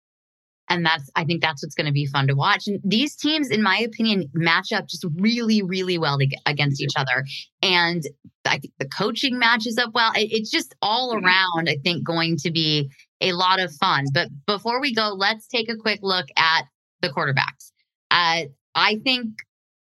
And 0.72 0.86
that's, 0.86 1.10
I 1.18 1.26
think 1.26 1.42
that's 1.42 1.62
what's 1.62 1.76
going 1.76 1.88
to 1.88 1.92
be 1.92 2.06
fun 2.06 2.28
to 2.28 2.34
watch. 2.34 2.66
And 2.66 2.80
these 2.84 3.16
teams, 3.16 3.50
in 3.50 3.62
my 3.62 3.78
opinion, 3.78 4.30
match 4.34 4.72
up 4.72 4.88
just 4.88 5.06
really, 5.16 5.62
really 5.62 5.98
well 5.98 6.18
to, 6.18 6.28
against 6.46 6.82
each 6.82 6.94
other. 6.96 7.26
And 7.62 8.04
I 8.46 8.60
think 8.60 8.74
the 8.80 8.88
coaching 8.88 9.38
matches 9.38 9.78
up 9.78 9.92
well. 9.94 10.14
It's 10.16 10.50
just 10.50 10.74
all 10.82 11.14
mm-hmm. 11.14 11.26
around, 11.26 11.68
I 11.70 11.76
think, 11.84 12.06
going 12.06 12.38
to 12.38 12.52
be 12.52 12.90
a 13.20 13.34
lot 13.34 13.60
of 13.60 13.76
fun. 13.76 14.06
But 14.14 14.30
before 14.48 14.80
we 14.80 14.96
go, 14.96 15.10
let's 15.10 15.46
take 15.46 15.70
a 15.70 15.76
quick 15.76 16.00
look 16.04 16.28
at 16.38 16.64
the 17.02 17.10
quarterbacks. 17.10 17.72
Uh, 18.10 18.46
I 18.74 19.02
think 19.04 19.34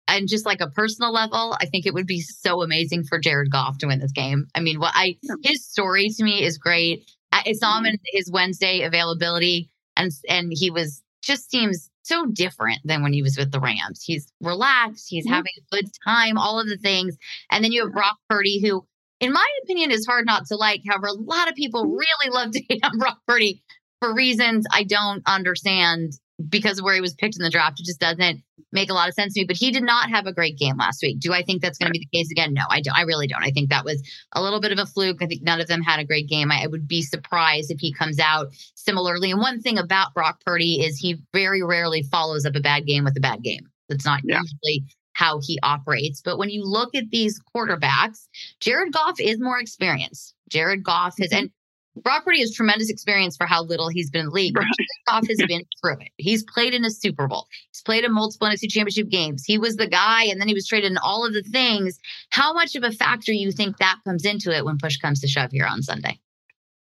and 0.08 0.28
just 0.28 0.46
like 0.46 0.60
a 0.60 0.68
personal 0.68 1.14
level, 1.14 1.56
I 1.62 1.68
think 1.68 1.86
it 1.86 1.94
would 1.94 2.08
be 2.08 2.20
so 2.20 2.64
amazing 2.64 3.04
for 3.06 3.18
Jared 3.18 3.50
Goff 3.50 3.78
to 3.78 3.88
win 3.88 4.00
this 4.00 4.12
game. 4.12 4.48
I 4.56 4.60
mean, 4.60 4.80
what 4.80 4.92
I 4.94 5.18
his 5.44 5.66
story 5.66 6.10
to 6.10 6.24
me 6.24 6.44
is 6.44 6.58
great. 6.58 7.10
I 7.32 7.54
saw 7.54 7.78
him 7.78 7.86
in 7.86 7.98
his 8.12 8.30
Wednesday 8.30 8.82
availability, 8.82 9.71
and 9.96 10.12
and 10.28 10.52
he 10.56 10.70
was 10.70 11.02
just 11.22 11.50
seems 11.52 11.90
so 12.04 12.26
different 12.26 12.80
than 12.84 13.04
when 13.04 13.14
he 13.14 13.22
was 13.22 13.38
with 13.38 13.52
the 13.52 13.60
Rams. 13.60 14.04
He's 14.04 14.32
relaxed, 14.42 15.08
he's 15.10 15.26
mm-hmm. 15.26 15.34
having 15.34 15.52
a 15.58 15.76
good 15.76 15.90
time, 16.06 16.38
all 16.38 16.60
of 16.60 16.68
the 16.68 16.78
things. 16.78 17.18
And 17.52 17.64
then 17.64 17.72
you 17.72 17.84
have 17.84 17.94
Brock 17.94 18.18
Purdy, 18.30 18.60
who, 18.60 18.86
in 19.20 19.32
my 19.32 19.48
opinion, 19.64 19.92
is 19.92 20.06
hard 20.06 20.26
not 20.26 20.48
to 20.48 20.56
like. 20.56 20.82
However, 20.88 21.08
a 21.08 21.14
lot 21.14 21.50
of 21.50 21.56
people 21.56 21.86
really 21.86 22.34
love 22.34 22.52
to 22.52 22.64
hate 22.68 22.84
on 22.84 22.98
Brock 22.98 23.20
Purdy 23.28 23.62
for 24.02 24.14
reasons 24.14 24.66
I 24.74 24.84
don't 24.84 25.22
understand 25.28 26.14
because 26.50 26.80
of 26.80 26.86
where 26.86 26.96
he 26.96 27.02
was 27.02 27.14
picked 27.14 27.38
in 27.38 27.44
the 27.44 27.50
draft. 27.52 27.80
It 27.80 27.86
just 27.86 28.00
doesn't 28.00 28.42
make 28.72 28.90
a 28.90 28.94
lot 28.94 29.08
of 29.08 29.14
sense 29.14 29.34
to 29.34 29.42
me. 29.42 29.46
But 29.46 29.58
he 29.58 29.72
did 29.72 29.84
not 29.84 30.10
have 30.10 30.26
a 30.26 30.34
great 30.34 30.58
game 30.58 30.78
last 30.78 31.02
week. 31.04 31.20
Do 31.20 31.34
I 31.34 31.44
think 31.44 31.62
that's 31.62 31.78
going 31.78 31.92
to 31.92 31.98
be 31.98 32.08
the 32.12 32.18
case 32.18 32.32
again? 32.32 32.54
No, 32.54 32.64
I 32.70 32.82
don't. 32.82 32.98
I 32.98 33.04
really 33.04 33.28
don't. 33.28 33.44
I 33.44 33.52
think 33.52 33.70
that 33.70 33.86
was 33.86 34.02
a 34.34 34.42
little 34.42 34.60
bit 34.60 34.72
of 34.72 34.80
a 34.80 34.86
fluke. 34.86 35.22
I 35.22 35.28
think 35.28 35.44
none 35.44 35.62
of 35.62 35.68
them 35.68 35.82
had 35.82 36.00
a 36.00 36.06
great 36.06 36.28
game. 36.28 36.52
I, 36.52 36.64
I 36.64 36.68
would 36.68 36.88
be 36.88 37.02
surprised 37.02 37.70
if 37.70 37.80
he 37.80 37.94
comes 37.94 38.20
out 38.20 38.48
similarly. 38.76 39.32
And 39.32 39.40
one 39.40 39.62
thing 39.62 39.78
about 39.78 40.14
Brock 40.14 40.42
Purdy 40.46 40.84
is 40.84 40.98
he 40.98 41.22
very 41.34 41.62
rarely 41.62 42.04
follows 42.04 42.46
up 42.46 42.56
a 42.56 42.62
bad 42.62 42.86
game 42.86 43.04
with 43.04 43.18
a 43.18 43.22
bad 43.22 43.44
game. 43.44 43.68
That's 43.88 44.06
not 44.06 44.22
yeah. 44.24 44.40
usually 44.42 44.86
how 45.14 45.42
he 45.44 45.60
operates. 45.62 46.22
But 46.22 46.38
when 46.38 46.50
you 46.50 46.64
look 46.64 46.96
at 46.96 47.10
these 47.12 47.40
quarterbacks, 47.56 48.28
Jared 48.60 48.94
Goff 48.94 49.20
is 49.20 49.40
more 49.40 49.60
experienced. 49.60 50.34
Jared 50.50 50.84
Goff 50.84 51.16
has, 51.20 51.30
mm-hmm. 51.30 51.44
and 51.44 51.52
Brock 51.96 52.24
Purdy 52.24 52.40
has 52.40 52.54
tremendous 52.54 52.90
experience 52.90 53.36
for 53.36 53.46
how 53.46 53.64
little 53.64 53.90
he's 53.90 54.10
been 54.10 54.22
in 54.22 54.28
the 54.28 54.34
league. 54.34 54.58
Right. 54.58 54.66
Goff 55.08 55.28
has 55.28 55.38
been 55.48 55.64
through 55.82 56.00
it. 56.00 56.12
He's 56.18 56.44
played 56.44 56.74
in 56.74 56.86
a 56.86 56.90
Super 56.90 57.28
Bowl. 57.28 57.48
He's 57.72 57.82
played 57.82 58.06
in 58.06 58.14
multiple 58.14 58.48
NFC 58.48 58.70
championship 58.70 59.10
games. 59.10 59.44
He 59.46 59.58
was 59.58 59.76
the 59.76 59.88
guy, 59.88 60.24
and 60.24 60.40
then 60.40 60.48
he 60.48 60.54
was 60.54 60.68
traded 60.68 60.92
in 60.92 60.98
all 60.98 61.26
of 61.26 61.34
the 61.34 61.44
things. 61.44 62.00
How 62.30 62.54
much 62.54 62.76
of 62.76 62.84
a 62.84 62.92
factor 62.92 63.34
you 63.34 63.52
think 63.52 63.78
that 63.78 63.98
comes 64.06 64.26
into 64.26 64.56
it 64.56 64.64
when 64.64 64.78
push 64.78 64.98
comes 64.98 65.20
to 65.22 65.28
shove 65.28 65.52
here 65.52 65.68
on 65.70 65.82
Sunday? 65.82 66.20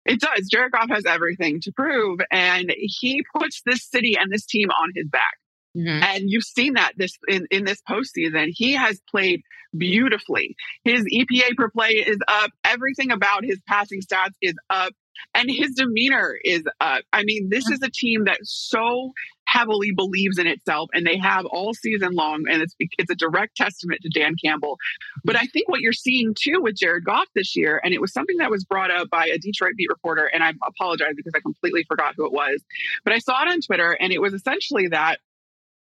It 0.05 0.21
does. 0.21 0.49
Jared 0.51 0.73
Goff 0.73 0.91
has 0.91 1.05
everything 1.07 1.61
to 1.63 1.73
prove, 1.73 2.21
and 2.31 2.73
he 2.77 3.23
puts 3.39 3.63
this 3.65 3.85
city 3.85 4.17
and 4.19 4.31
this 4.31 4.47
team 4.47 4.69
on 4.71 4.91
his 4.95 5.09
back. 5.09 5.40
Mm-hmm. 5.77 6.03
And 6.03 6.25
you've 6.27 6.45
seen 6.45 6.75
that 6.75 6.93
this 6.97 7.17
in, 7.29 7.47
in 7.51 7.65
this 7.65 7.81
postseason. 7.89 8.49
He 8.51 8.73
has 8.73 9.01
played 9.11 9.43
beautifully. 9.77 10.57
His 10.85 11.05
EPA 11.05 11.57
per 11.57 11.71
play 11.71 11.91
is 11.91 12.19
up. 12.27 12.51
Everything 12.65 13.11
about 13.11 13.45
his 13.45 13.61
passing 13.69 14.01
stats 14.01 14.35
is 14.43 14.55
up. 14.69 14.93
And 15.35 15.51
his 15.51 15.75
demeanor 15.77 16.39
is 16.43 16.63
up. 16.81 17.03
I 17.13 17.25
mean, 17.25 17.51
this 17.51 17.69
is 17.69 17.81
a 17.83 17.91
team 17.91 18.25
that 18.25 18.39
so 18.43 19.13
heavily 19.47 19.91
believes 19.95 20.39
in 20.39 20.47
itself 20.47 20.89
and 20.95 21.07
they 21.07 21.19
have 21.19 21.45
all 21.47 21.75
season 21.75 22.13
long 22.13 22.45
and 22.49 22.63
it's 22.63 22.75
it's 22.79 23.11
a 23.11 23.17
direct 23.17 23.57
testament 23.57 24.01
to 24.03 24.09
Dan 24.09 24.35
Campbell. 24.43 24.79
But 25.25 25.37
I 25.37 25.47
think 25.53 25.69
what 25.69 25.81
you're 25.81 25.93
seeing 25.93 26.35
too 26.41 26.61
with 26.61 26.77
Jared 26.77 27.05
Goff 27.05 27.27
this 27.35 27.57
year 27.57 27.81
and 27.83 27.93
it 27.93 28.01
was 28.01 28.13
something 28.13 28.37
that 28.39 28.51
was 28.51 28.65
brought 28.65 28.91
up 28.91 29.11
by 29.11 29.27
a 29.27 29.39
Detroit 29.39 29.73
beat 29.77 29.89
reporter 29.91 30.25
and 30.25 30.43
I 30.43 30.55
apologize 30.67 31.15
because 31.17 31.33
I 31.35 31.41
completely 31.41 31.85
forgot 31.89 32.15
who 32.17 32.27
it 32.27 32.33
was. 32.33 32.63
But 33.05 33.13
I 33.13 33.19
saw 33.19 33.43
it 33.43 33.49
on 33.49 33.61
Twitter 33.61 33.93
and 34.01 34.13
it 34.13 34.21
was 34.21 34.35
essentially 34.35 34.89
that 34.89 35.19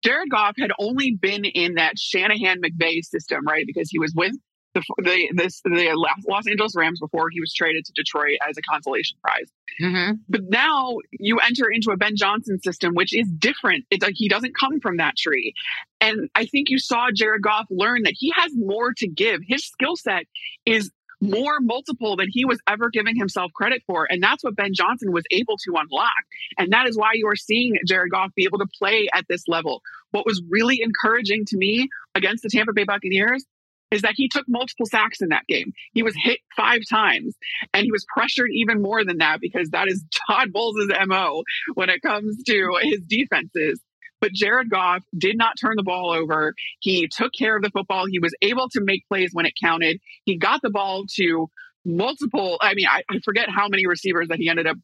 Jared 0.04 0.30
Goff 0.30 0.54
had 0.58 0.70
only 0.78 1.12
been 1.12 1.44
in 1.44 1.74
that 1.74 1.98
Shanahan 1.98 2.60
McVay 2.60 3.02
system, 3.02 3.44
right? 3.46 3.66
Because 3.66 3.90
he 3.90 3.98
was 3.98 4.14
with 4.14 4.32
the 4.74 4.82
the, 4.98 5.32
this, 5.34 5.60
the 5.64 6.16
Los 6.28 6.46
Angeles 6.46 6.74
Rams 6.76 7.00
before 7.00 7.30
he 7.30 7.40
was 7.40 7.52
traded 7.52 7.84
to 7.86 7.92
Detroit 7.94 8.38
as 8.48 8.56
a 8.56 8.62
consolation 8.62 9.16
prize. 9.22 9.50
Mm-hmm. 9.80 10.14
But 10.28 10.42
now 10.48 10.96
you 11.12 11.38
enter 11.38 11.70
into 11.70 11.90
a 11.90 11.96
Ben 11.96 12.16
Johnson 12.16 12.60
system, 12.60 12.94
which 12.94 13.16
is 13.16 13.28
different. 13.38 13.84
It's 13.90 14.04
like 14.04 14.14
he 14.16 14.28
doesn't 14.28 14.54
come 14.58 14.80
from 14.80 14.96
that 14.98 15.16
tree. 15.16 15.54
And 16.00 16.28
I 16.34 16.46
think 16.46 16.68
you 16.68 16.78
saw 16.78 17.08
Jared 17.14 17.42
Goff 17.42 17.66
learn 17.70 18.02
that 18.02 18.14
he 18.16 18.32
has 18.36 18.52
more 18.54 18.92
to 18.98 19.08
give. 19.08 19.40
His 19.46 19.64
skill 19.64 19.96
set 19.96 20.24
is 20.64 20.90
more 21.20 21.58
multiple 21.60 22.16
than 22.16 22.28
he 22.30 22.44
was 22.44 22.58
ever 22.68 22.90
giving 22.90 23.16
himself 23.16 23.50
credit 23.54 23.82
for. 23.86 24.06
And 24.10 24.22
that's 24.22 24.44
what 24.44 24.56
Ben 24.56 24.72
Johnson 24.72 25.12
was 25.12 25.24
able 25.30 25.56
to 25.64 25.74
unlock. 25.76 26.10
And 26.56 26.72
that 26.72 26.88
is 26.88 26.96
why 26.96 27.12
you 27.14 27.26
are 27.28 27.36
seeing 27.36 27.76
Jared 27.86 28.12
Goff 28.12 28.30
be 28.34 28.44
able 28.44 28.58
to 28.58 28.68
play 28.78 29.08
at 29.12 29.24
this 29.28 29.42
level. 29.48 29.82
What 30.10 30.26
was 30.26 30.42
really 30.48 30.80
encouraging 30.82 31.44
to 31.46 31.56
me 31.56 31.88
against 32.14 32.42
the 32.42 32.50
Tampa 32.50 32.72
Bay 32.72 32.84
Buccaneers 32.84 33.44
is 33.90 34.02
that 34.02 34.14
he 34.16 34.28
took 34.28 34.44
multiple 34.48 34.86
sacks 34.86 35.20
in 35.20 35.28
that 35.30 35.46
game. 35.48 35.72
He 35.94 36.02
was 36.02 36.14
hit 36.16 36.40
five 36.56 36.80
times 36.88 37.34
and 37.72 37.84
he 37.84 37.92
was 37.92 38.04
pressured 38.12 38.50
even 38.52 38.82
more 38.82 39.04
than 39.04 39.18
that 39.18 39.40
because 39.40 39.70
that 39.70 39.88
is 39.88 40.04
Todd 40.28 40.52
Bowles' 40.52 40.88
MO 41.06 41.42
when 41.74 41.88
it 41.88 42.02
comes 42.02 42.42
to 42.44 42.78
his 42.82 43.00
defenses. 43.08 43.80
But 44.20 44.32
Jared 44.32 44.70
Goff 44.70 45.02
did 45.16 45.36
not 45.36 45.54
turn 45.60 45.74
the 45.76 45.82
ball 45.82 46.10
over. 46.10 46.54
He 46.80 47.08
took 47.08 47.32
care 47.38 47.56
of 47.56 47.62
the 47.62 47.70
football. 47.70 48.06
He 48.06 48.18
was 48.18 48.34
able 48.42 48.68
to 48.70 48.80
make 48.80 49.06
plays 49.08 49.30
when 49.32 49.46
it 49.46 49.54
counted. 49.62 50.00
He 50.24 50.36
got 50.36 50.60
the 50.62 50.70
ball 50.70 51.04
to 51.16 51.48
multiple, 51.84 52.58
I 52.60 52.74
mean, 52.74 52.86
I, 52.88 53.02
I 53.10 53.18
forget 53.24 53.48
how 53.48 53.68
many 53.68 53.86
receivers 53.86 54.28
that 54.28 54.38
he 54.38 54.48
ended 54.48 54.66
up 54.66 54.76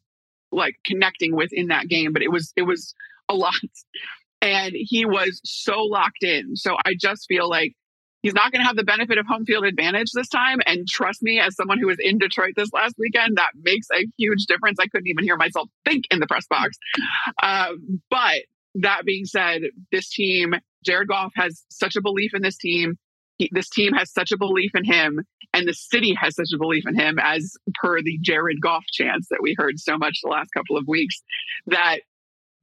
like 0.51 0.75
connecting 0.85 1.35
with 1.35 1.49
in 1.51 1.67
that 1.67 1.87
game, 1.87 2.13
but 2.13 2.21
it 2.21 2.31
was 2.31 2.53
it 2.55 2.63
was 2.63 2.93
a 3.29 3.35
lot. 3.35 3.53
And 4.41 4.73
he 4.75 5.05
was 5.05 5.41
so 5.43 5.79
locked 5.79 6.23
in. 6.23 6.55
So 6.55 6.75
I 6.85 6.93
just 6.99 7.25
feel 7.27 7.49
like 7.49 7.73
he's 8.21 8.33
not 8.33 8.51
going 8.51 8.61
to 8.61 8.67
have 8.67 8.75
the 8.75 8.83
benefit 8.83 9.17
of 9.17 9.25
home 9.27 9.45
field 9.45 9.65
advantage 9.65 10.11
this 10.13 10.29
time. 10.29 10.59
And 10.65 10.87
trust 10.87 11.23
me, 11.23 11.39
as 11.39 11.55
someone 11.55 11.79
who 11.79 11.87
was 11.87 11.97
in 11.99 12.17
Detroit 12.17 12.53
this 12.55 12.71
last 12.73 12.95
weekend, 12.97 13.37
that 13.37 13.51
makes 13.55 13.87
a 13.93 14.05
huge 14.17 14.45
difference. 14.45 14.77
I 14.79 14.87
couldn't 14.87 15.07
even 15.07 15.23
hear 15.23 15.37
myself 15.37 15.69
think 15.83 16.05
in 16.11 16.19
the 16.19 16.27
press 16.27 16.45
box. 16.47 16.77
Uh, 17.41 17.73
but 18.09 18.41
that 18.75 19.05
being 19.05 19.25
said, 19.25 19.61
this 19.91 20.09
team, 20.09 20.53
Jared 20.85 21.07
Goff 21.07 21.31
has 21.35 21.63
such 21.69 21.95
a 21.95 22.01
belief 22.01 22.31
in 22.33 22.41
this 22.41 22.57
team. 22.57 22.95
He, 23.37 23.49
this 23.51 23.69
team 23.69 23.93
has 23.93 24.11
such 24.11 24.31
a 24.31 24.37
belief 24.37 24.71
in 24.75 24.85
him, 24.85 25.21
and 25.53 25.67
the 25.67 25.73
city 25.73 26.15
has 26.19 26.35
such 26.35 26.49
a 26.53 26.57
belief 26.57 26.83
in 26.87 26.95
him, 26.95 27.17
as 27.21 27.53
per 27.81 28.01
the 28.01 28.17
Jared 28.21 28.61
Goff 28.61 28.85
chants 28.91 29.27
that 29.29 29.39
we 29.41 29.55
heard 29.57 29.79
so 29.79 29.97
much 29.97 30.19
the 30.23 30.29
last 30.29 30.49
couple 30.53 30.77
of 30.77 30.85
weeks, 30.87 31.21
that 31.67 31.97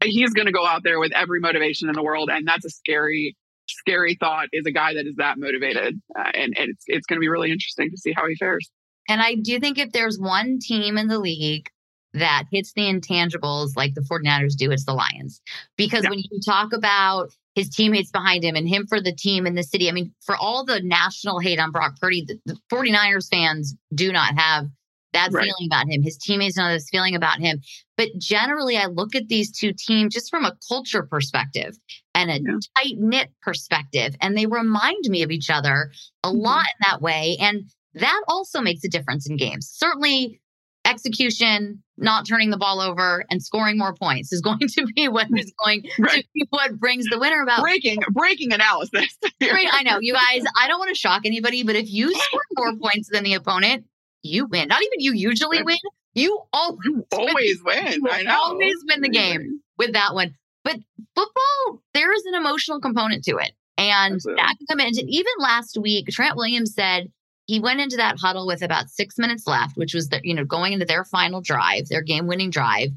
he's 0.02 0.32
going 0.32 0.46
to 0.46 0.52
go 0.52 0.66
out 0.66 0.82
there 0.82 0.98
with 0.98 1.12
every 1.12 1.40
motivation 1.40 1.88
in 1.88 1.94
the 1.94 2.02
world. 2.02 2.30
And 2.32 2.46
that's 2.46 2.64
a 2.64 2.70
scary, 2.70 3.36
scary 3.68 4.16
thought 4.18 4.48
is 4.52 4.64
a 4.66 4.72
guy 4.72 4.94
that 4.94 5.06
is 5.06 5.16
that 5.16 5.38
motivated. 5.38 6.00
Uh, 6.18 6.30
and, 6.34 6.54
and 6.58 6.70
it's, 6.70 6.84
it's 6.86 7.06
going 7.06 7.18
to 7.18 7.20
be 7.20 7.28
really 7.28 7.52
interesting 7.52 7.90
to 7.90 7.96
see 7.96 8.12
how 8.12 8.26
he 8.26 8.34
fares. 8.36 8.70
And 9.08 9.20
I 9.20 9.34
do 9.34 9.58
think 9.60 9.78
if 9.78 9.92
there's 9.92 10.18
one 10.18 10.58
team 10.60 10.96
in 10.96 11.08
the 11.08 11.18
league 11.18 11.68
that 12.14 12.44
hits 12.50 12.72
the 12.74 12.82
intangibles 12.82 13.76
like 13.76 13.94
the 13.94 14.02
49ers 14.02 14.56
do, 14.56 14.70
it's 14.70 14.84
the 14.84 14.94
Lions. 14.94 15.40
Because 15.76 16.04
yeah. 16.04 16.10
when 16.10 16.18
you 16.18 16.40
talk 16.44 16.72
about 16.72 17.30
his 17.54 17.68
teammates 17.68 18.10
behind 18.10 18.44
him 18.44 18.56
and 18.56 18.68
him 18.68 18.86
for 18.86 19.00
the 19.00 19.14
team 19.14 19.46
in 19.46 19.54
the 19.54 19.62
city, 19.62 19.88
I 19.88 19.92
mean, 19.92 20.12
for 20.20 20.36
all 20.36 20.64
the 20.64 20.80
national 20.82 21.38
hate 21.38 21.58
on 21.58 21.70
Brock 21.70 21.98
Purdy, 22.00 22.24
the, 22.26 22.38
the 22.46 22.58
49ers 22.72 23.28
fans 23.30 23.74
do 23.94 24.12
not 24.12 24.38
have 24.38 24.66
that 25.12 25.30
right. 25.32 25.44
feeling 25.44 25.68
about 25.70 25.88
him. 25.88 26.02
His 26.02 26.16
teammates 26.16 26.56
know 26.56 26.68
this 26.68 26.88
feeling 26.90 27.14
about 27.14 27.38
him. 27.38 27.60
But 27.96 28.08
generally, 28.18 28.76
I 28.76 28.86
look 28.86 29.14
at 29.14 29.28
these 29.28 29.52
two 29.52 29.72
teams 29.72 30.14
just 30.14 30.30
from 30.30 30.44
a 30.44 30.56
culture 30.68 31.02
perspective 31.02 31.76
and 32.14 32.30
a 32.30 32.40
yeah. 32.40 32.58
tight 32.76 32.98
knit 32.98 33.30
perspective, 33.42 34.16
and 34.20 34.36
they 34.36 34.46
remind 34.46 35.04
me 35.04 35.22
of 35.22 35.30
each 35.30 35.50
other 35.50 35.92
a 36.24 36.28
mm-hmm. 36.28 36.38
lot 36.38 36.64
in 36.64 36.86
that 36.90 37.02
way. 37.02 37.36
And 37.40 37.70
that 37.94 38.22
also 38.26 38.60
makes 38.60 38.84
a 38.84 38.88
difference 38.88 39.28
in 39.28 39.36
games. 39.36 39.70
Certainly, 39.70 40.40
execution, 40.84 41.82
not 41.96 42.26
turning 42.26 42.50
the 42.50 42.56
ball 42.56 42.80
over, 42.80 43.24
and 43.30 43.42
scoring 43.42 43.78
more 43.78 43.94
points 43.94 44.32
is 44.32 44.40
going 44.40 44.58
to 44.58 44.86
be 44.94 45.08
what 45.08 45.26
is 45.36 45.52
going 45.64 45.84
right. 45.98 46.22
to 46.22 46.28
be 46.34 46.46
what 46.50 46.78
brings 46.78 47.06
the 47.06 47.18
winner 47.18 47.42
about 47.42 47.62
breaking 47.62 48.00
breaking 48.10 48.52
analysis. 48.52 49.16
Great, 49.40 49.68
I 49.70 49.82
know 49.82 49.98
you 50.00 50.12
guys. 50.12 50.44
I 50.58 50.68
don't 50.68 50.78
want 50.78 50.90
to 50.90 50.98
shock 50.98 51.22
anybody, 51.24 51.62
but 51.62 51.76
if 51.76 51.90
you 51.90 52.14
score 52.14 52.40
more 52.56 52.76
points 52.82 53.08
than 53.10 53.24
the 53.24 53.34
opponent, 53.34 53.84
you 54.22 54.46
win. 54.46 54.68
Not 54.68 54.82
even 54.82 55.00
you 55.00 55.12
usually 55.14 55.62
win. 55.62 55.78
You 56.14 56.42
always, 56.52 56.78
you 56.84 57.06
always 57.12 57.62
win. 57.64 57.98
win. 58.02 58.12
I 58.12 58.22
know. 58.22 58.38
Always 58.38 58.76
win 58.88 59.00
the 59.00 59.08
game 59.08 59.60
with 59.78 59.94
that 59.94 60.14
one. 60.14 60.34
But 60.64 60.76
football, 61.14 61.82
there 61.94 62.12
is 62.12 62.24
an 62.26 62.34
emotional 62.34 62.80
component 62.80 63.24
to 63.24 63.36
it. 63.38 63.52
And 63.78 64.14
Absolutely. 64.14 64.42
that 64.68 64.98
in. 64.98 65.08
Even 65.08 65.32
last 65.38 65.78
week, 65.80 66.06
Trent 66.10 66.36
Williams 66.36 66.74
said 66.74 67.10
he 67.46 67.60
went 67.60 67.80
into 67.80 67.96
that 67.96 68.18
huddle 68.20 68.46
with 68.46 68.62
about 68.62 68.88
six 68.88 69.18
minutes 69.18 69.46
left, 69.46 69.76
which 69.76 69.94
was 69.94 70.08
the, 70.08 70.20
you 70.22 70.34
know, 70.34 70.44
going 70.44 70.72
into 70.72 70.86
their 70.86 71.04
final 71.04 71.40
drive, 71.40 71.88
their 71.88 72.02
game 72.02 72.26
winning 72.26 72.50
drive, 72.50 72.90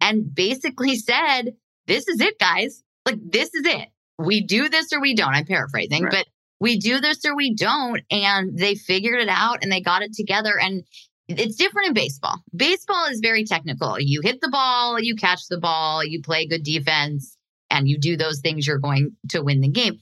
and 0.00 0.34
basically 0.34 0.96
said, 0.96 1.54
This 1.86 2.08
is 2.08 2.20
it, 2.20 2.38
guys. 2.38 2.82
Like, 3.06 3.18
this 3.22 3.54
is 3.54 3.64
it. 3.66 3.88
We 4.18 4.42
do 4.42 4.68
this 4.68 4.92
or 4.92 5.00
we 5.00 5.14
don't. 5.14 5.34
I'm 5.34 5.46
paraphrasing, 5.46 6.04
right. 6.04 6.12
but 6.12 6.26
we 6.60 6.78
do 6.78 7.00
this 7.00 7.24
or 7.24 7.34
we 7.34 7.54
don't. 7.54 8.02
And 8.10 8.56
they 8.56 8.74
figured 8.74 9.20
it 9.20 9.28
out 9.28 9.58
and 9.62 9.72
they 9.72 9.80
got 9.80 10.02
it 10.02 10.12
together. 10.14 10.58
And 10.58 10.84
it's 11.28 11.56
different 11.56 11.88
in 11.88 11.94
baseball. 11.94 12.36
Baseball 12.54 13.06
is 13.06 13.20
very 13.22 13.44
technical. 13.44 13.98
You 13.98 14.20
hit 14.22 14.40
the 14.40 14.50
ball, 14.50 15.00
you 15.00 15.14
catch 15.14 15.46
the 15.48 15.58
ball, 15.58 16.04
you 16.04 16.20
play 16.22 16.46
good 16.46 16.62
defense, 16.62 17.36
and 17.70 17.88
you 17.88 17.98
do 17.98 18.16
those 18.16 18.40
things, 18.40 18.66
you're 18.66 18.78
going 18.78 19.16
to 19.30 19.42
win 19.42 19.60
the 19.60 19.68
game 19.68 20.00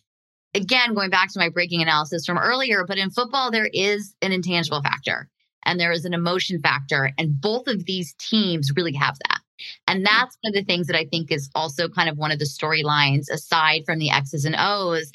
again, 0.55 0.95
going 0.95 1.11
back 1.11 1.33
to 1.33 1.39
my 1.39 1.49
breaking 1.49 1.83
analysis 1.83 2.25
from 2.25 2.39
earlier, 2.39 2.85
but 2.87 2.99
in 2.99 3.11
football, 3.11 3.51
there 3.51 3.69
is 3.73 4.15
an 4.23 4.33
intangible 4.33 4.83
factor 4.83 5.29
and 5.65 5.79
there 5.79 5.93
is 5.93 6.05
an 6.05 6.15
emotion 6.15 6.61
factor. 6.61 7.11
And 7.19 7.41
both 7.41 7.67
of 7.69 7.85
these 7.85 8.15
teams 8.15 8.73
really 8.75 8.95
have 8.95 9.17
that. 9.29 9.41
And 9.87 9.99
mm-hmm. 9.99 10.05
that's 10.05 10.37
one 10.41 10.51
of 10.51 10.55
the 10.55 10.65
things 10.65 10.87
that 10.87 10.97
I 10.97 11.05
think 11.05 11.31
is 11.31 11.51
also 11.55 11.89
kind 11.89 12.09
of 12.09 12.17
one 12.17 12.31
of 12.31 12.39
the 12.39 12.45
storylines, 12.45 13.31
aside 13.31 13.83
from 13.85 13.99
the 13.99 14.11
X's 14.11 14.45
and 14.45 14.57
O's, 14.59 15.11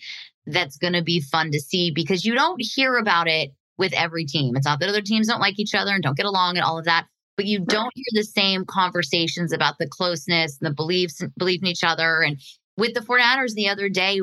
that's 0.46 0.78
going 0.78 0.93
to 0.93 1.04
be 1.04 1.22
fun 1.22 1.52
to 1.52 1.60
see 1.60 1.91
because 1.91 2.26
you 2.26 2.36
don't 2.36 2.62
hear 2.62 2.98
about 2.98 3.28
it 3.28 3.52
with 3.78 3.93
every 3.93 4.26
team. 4.26 4.56
It's 4.56 4.65
not 4.65 4.80
that 4.80 4.89
other 4.89 5.02
teams 5.02 5.28
don't 5.28 5.39
like 5.39 5.60
each 5.60 5.74
other 5.74 5.91
and 5.91 6.04
don't 6.04 6.17
get 6.17 6.26
along 6.26 6.58
and 6.58 6.65
all 6.65 6.78
of 6.78 6.86
that, 6.86 7.08
but 7.38 7.46
you 7.46 7.60
don't 7.60 7.91
hear 7.96 8.06
the 8.12 8.24
same 8.24 8.65
conversations 8.65 9.54
about 9.54 9.78
the 9.80 9.88
closeness 9.88 10.58
and 10.62 10.69
the 10.69 10.76
beliefs 10.76 11.22
belief 11.38 11.62
in 11.62 11.67
each 11.67 11.84
other. 11.84 12.22
And 12.22 12.39
with 12.78 12.93
the 12.93 13.00
49ers 13.00 13.54
the 13.54 13.69
other 13.69 13.89
day, 13.89 14.19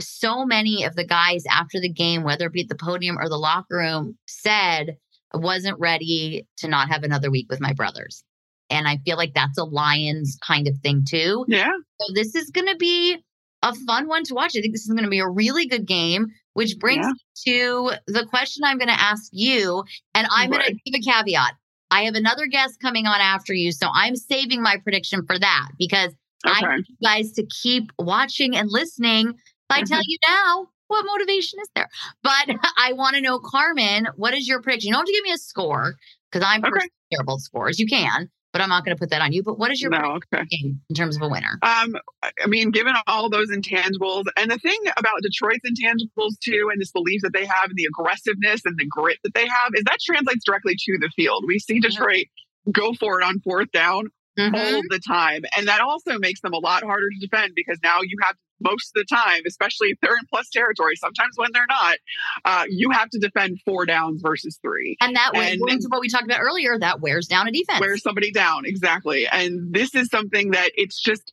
so 0.00 0.44
many 0.44 0.84
of 0.84 0.96
the 0.96 1.06
guys 1.06 1.44
after 1.50 1.80
the 1.80 1.92
game, 1.92 2.22
whether 2.22 2.46
it 2.46 2.52
be 2.52 2.62
at 2.62 2.68
the 2.68 2.74
podium 2.74 3.18
or 3.18 3.28
the 3.28 3.36
locker 3.36 3.76
room, 3.76 4.16
said, 4.26 4.96
I 5.32 5.38
wasn't 5.38 5.78
ready 5.78 6.46
to 6.58 6.68
not 6.68 6.88
have 6.88 7.02
another 7.02 7.30
week 7.30 7.46
with 7.50 7.60
my 7.60 7.72
brothers. 7.72 8.24
And 8.70 8.88
I 8.88 8.98
feel 9.04 9.16
like 9.16 9.34
that's 9.34 9.58
a 9.58 9.64
Lions 9.64 10.38
kind 10.44 10.66
of 10.68 10.76
thing 10.78 11.04
too. 11.08 11.44
Yeah. 11.48 11.72
So 12.00 12.12
this 12.14 12.34
is 12.34 12.50
going 12.50 12.68
to 12.68 12.76
be 12.76 13.18
a 13.62 13.74
fun 13.86 14.08
one 14.08 14.24
to 14.24 14.34
watch. 14.34 14.52
I 14.56 14.60
think 14.60 14.74
this 14.74 14.86
is 14.86 14.92
going 14.92 15.04
to 15.04 15.10
be 15.10 15.20
a 15.20 15.28
really 15.28 15.66
good 15.66 15.86
game, 15.86 16.28
which 16.54 16.78
brings 16.78 17.06
yeah. 17.06 17.52
to 17.52 17.92
the 18.06 18.26
question 18.26 18.64
I'm 18.64 18.78
going 18.78 18.88
to 18.88 19.00
ask 19.00 19.30
you. 19.32 19.84
And 20.14 20.26
I'm 20.30 20.50
right. 20.50 20.60
going 20.60 20.74
to 20.74 20.90
give 20.90 21.00
a 21.00 21.10
caveat. 21.10 21.54
I 21.90 22.04
have 22.04 22.14
another 22.14 22.46
guest 22.46 22.80
coming 22.80 23.06
on 23.06 23.20
after 23.20 23.54
you. 23.54 23.70
So 23.70 23.88
I'm 23.92 24.16
saving 24.16 24.62
my 24.62 24.76
prediction 24.82 25.24
for 25.26 25.38
that 25.38 25.68
because 25.78 26.12
okay. 26.46 26.66
I 26.66 26.76
need 26.76 26.84
you 26.88 26.96
guys 27.06 27.32
to 27.32 27.46
keep 27.62 27.90
watching 27.98 28.56
and 28.56 28.68
listening. 28.70 29.34
If 29.70 29.76
I 29.76 29.82
tell 29.82 30.00
you 30.04 30.18
now, 30.28 30.68
what 30.88 31.04
motivation 31.06 31.58
is 31.60 31.68
there? 31.74 31.88
But 32.22 32.48
I 32.78 32.92
want 32.92 33.16
to 33.16 33.22
know, 33.22 33.38
Carmen, 33.38 34.08
what 34.16 34.34
is 34.34 34.46
your 34.46 34.60
prediction? 34.60 34.88
You 34.88 34.94
don't 34.94 35.00
have 35.00 35.06
to 35.06 35.12
give 35.12 35.24
me 35.24 35.32
a 35.32 35.38
score 35.38 35.94
because 36.30 36.46
I'm 36.46 36.64
okay. 36.64 36.88
terrible 37.12 37.38
scores. 37.38 37.78
You 37.78 37.86
can, 37.86 38.30
but 38.52 38.60
I'm 38.60 38.68
not 38.68 38.84
going 38.84 38.96
to 38.96 39.00
put 39.00 39.10
that 39.10 39.22
on 39.22 39.32
you. 39.32 39.42
But 39.42 39.58
what 39.58 39.70
is 39.70 39.80
your 39.80 39.90
no, 39.90 40.18
okay. 40.32 40.46
in 40.60 40.94
terms 40.94 41.16
of 41.16 41.22
a 41.22 41.28
winner? 41.28 41.58
Um, 41.62 41.94
I 42.22 42.46
mean, 42.46 42.70
given 42.70 42.94
all 43.06 43.30
those 43.30 43.50
intangibles, 43.50 44.24
and 44.36 44.50
the 44.50 44.58
thing 44.58 44.78
about 44.96 45.22
Detroit's 45.22 45.64
intangibles 45.68 46.38
too, 46.42 46.68
and 46.70 46.80
this 46.80 46.92
belief 46.92 47.22
that 47.22 47.32
they 47.32 47.46
have, 47.46 47.70
and 47.70 47.76
the 47.76 47.86
aggressiveness 47.86 48.62
and 48.64 48.78
the 48.78 48.86
grit 48.86 49.18
that 49.24 49.34
they 49.34 49.46
have, 49.46 49.70
is 49.74 49.84
that 49.84 49.98
translates 50.04 50.44
directly 50.44 50.74
to 50.76 50.98
the 51.00 51.10
field. 51.16 51.44
We 51.46 51.58
see 51.58 51.80
Detroit 51.80 52.26
mm-hmm. 52.68 52.72
go 52.72 52.92
for 52.94 53.20
it 53.20 53.24
on 53.24 53.40
fourth 53.40 53.70
down 53.72 54.08
mm-hmm. 54.38 54.54
all 54.54 54.82
the 54.90 55.00
time, 55.00 55.42
and 55.56 55.66
that 55.68 55.80
also 55.80 56.18
makes 56.18 56.40
them 56.40 56.52
a 56.52 56.58
lot 56.58 56.82
harder 56.82 57.08
to 57.08 57.26
defend 57.26 57.52
because 57.56 57.78
now 57.82 58.00
you 58.02 58.16
have 58.22 58.36
most 58.60 58.92
of 58.94 59.06
the 59.06 59.14
time, 59.14 59.42
especially 59.46 59.88
if 59.88 59.98
they're 60.00 60.12
in 60.12 60.26
plus 60.30 60.48
territory, 60.50 60.96
sometimes 60.96 61.32
when 61.36 61.50
they're 61.52 61.66
not, 61.68 61.96
uh, 62.44 62.64
you 62.68 62.90
have 62.90 63.08
to 63.10 63.18
defend 63.18 63.58
four 63.64 63.86
downs 63.86 64.20
versus 64.22 64.58
three. 64.62 64.96
And 65.00 65.16
that 65.16 65.32
way, 65.34 65.58
what 65.58 66.00
we 66.00 66.08
talked 66.08 66.24
about 66.24 66.40
earlier, 66.40 66.78
that 66.78 67.00
wears 67.00 67.26
down 67.26 67.48
a 67.48 67.52
defense. 67.52 67.80
Wears 67.80 68.02
somebody 68.02 68.30
down, 68.32 68.64
exactly. 68.64 69.26
And 69.26 69.72
this 69.72 69.94
is 69.94 70.08
something 70.08 70.52
that 70.52 70.70
it's 70.74 71.00
just 71.00 71.32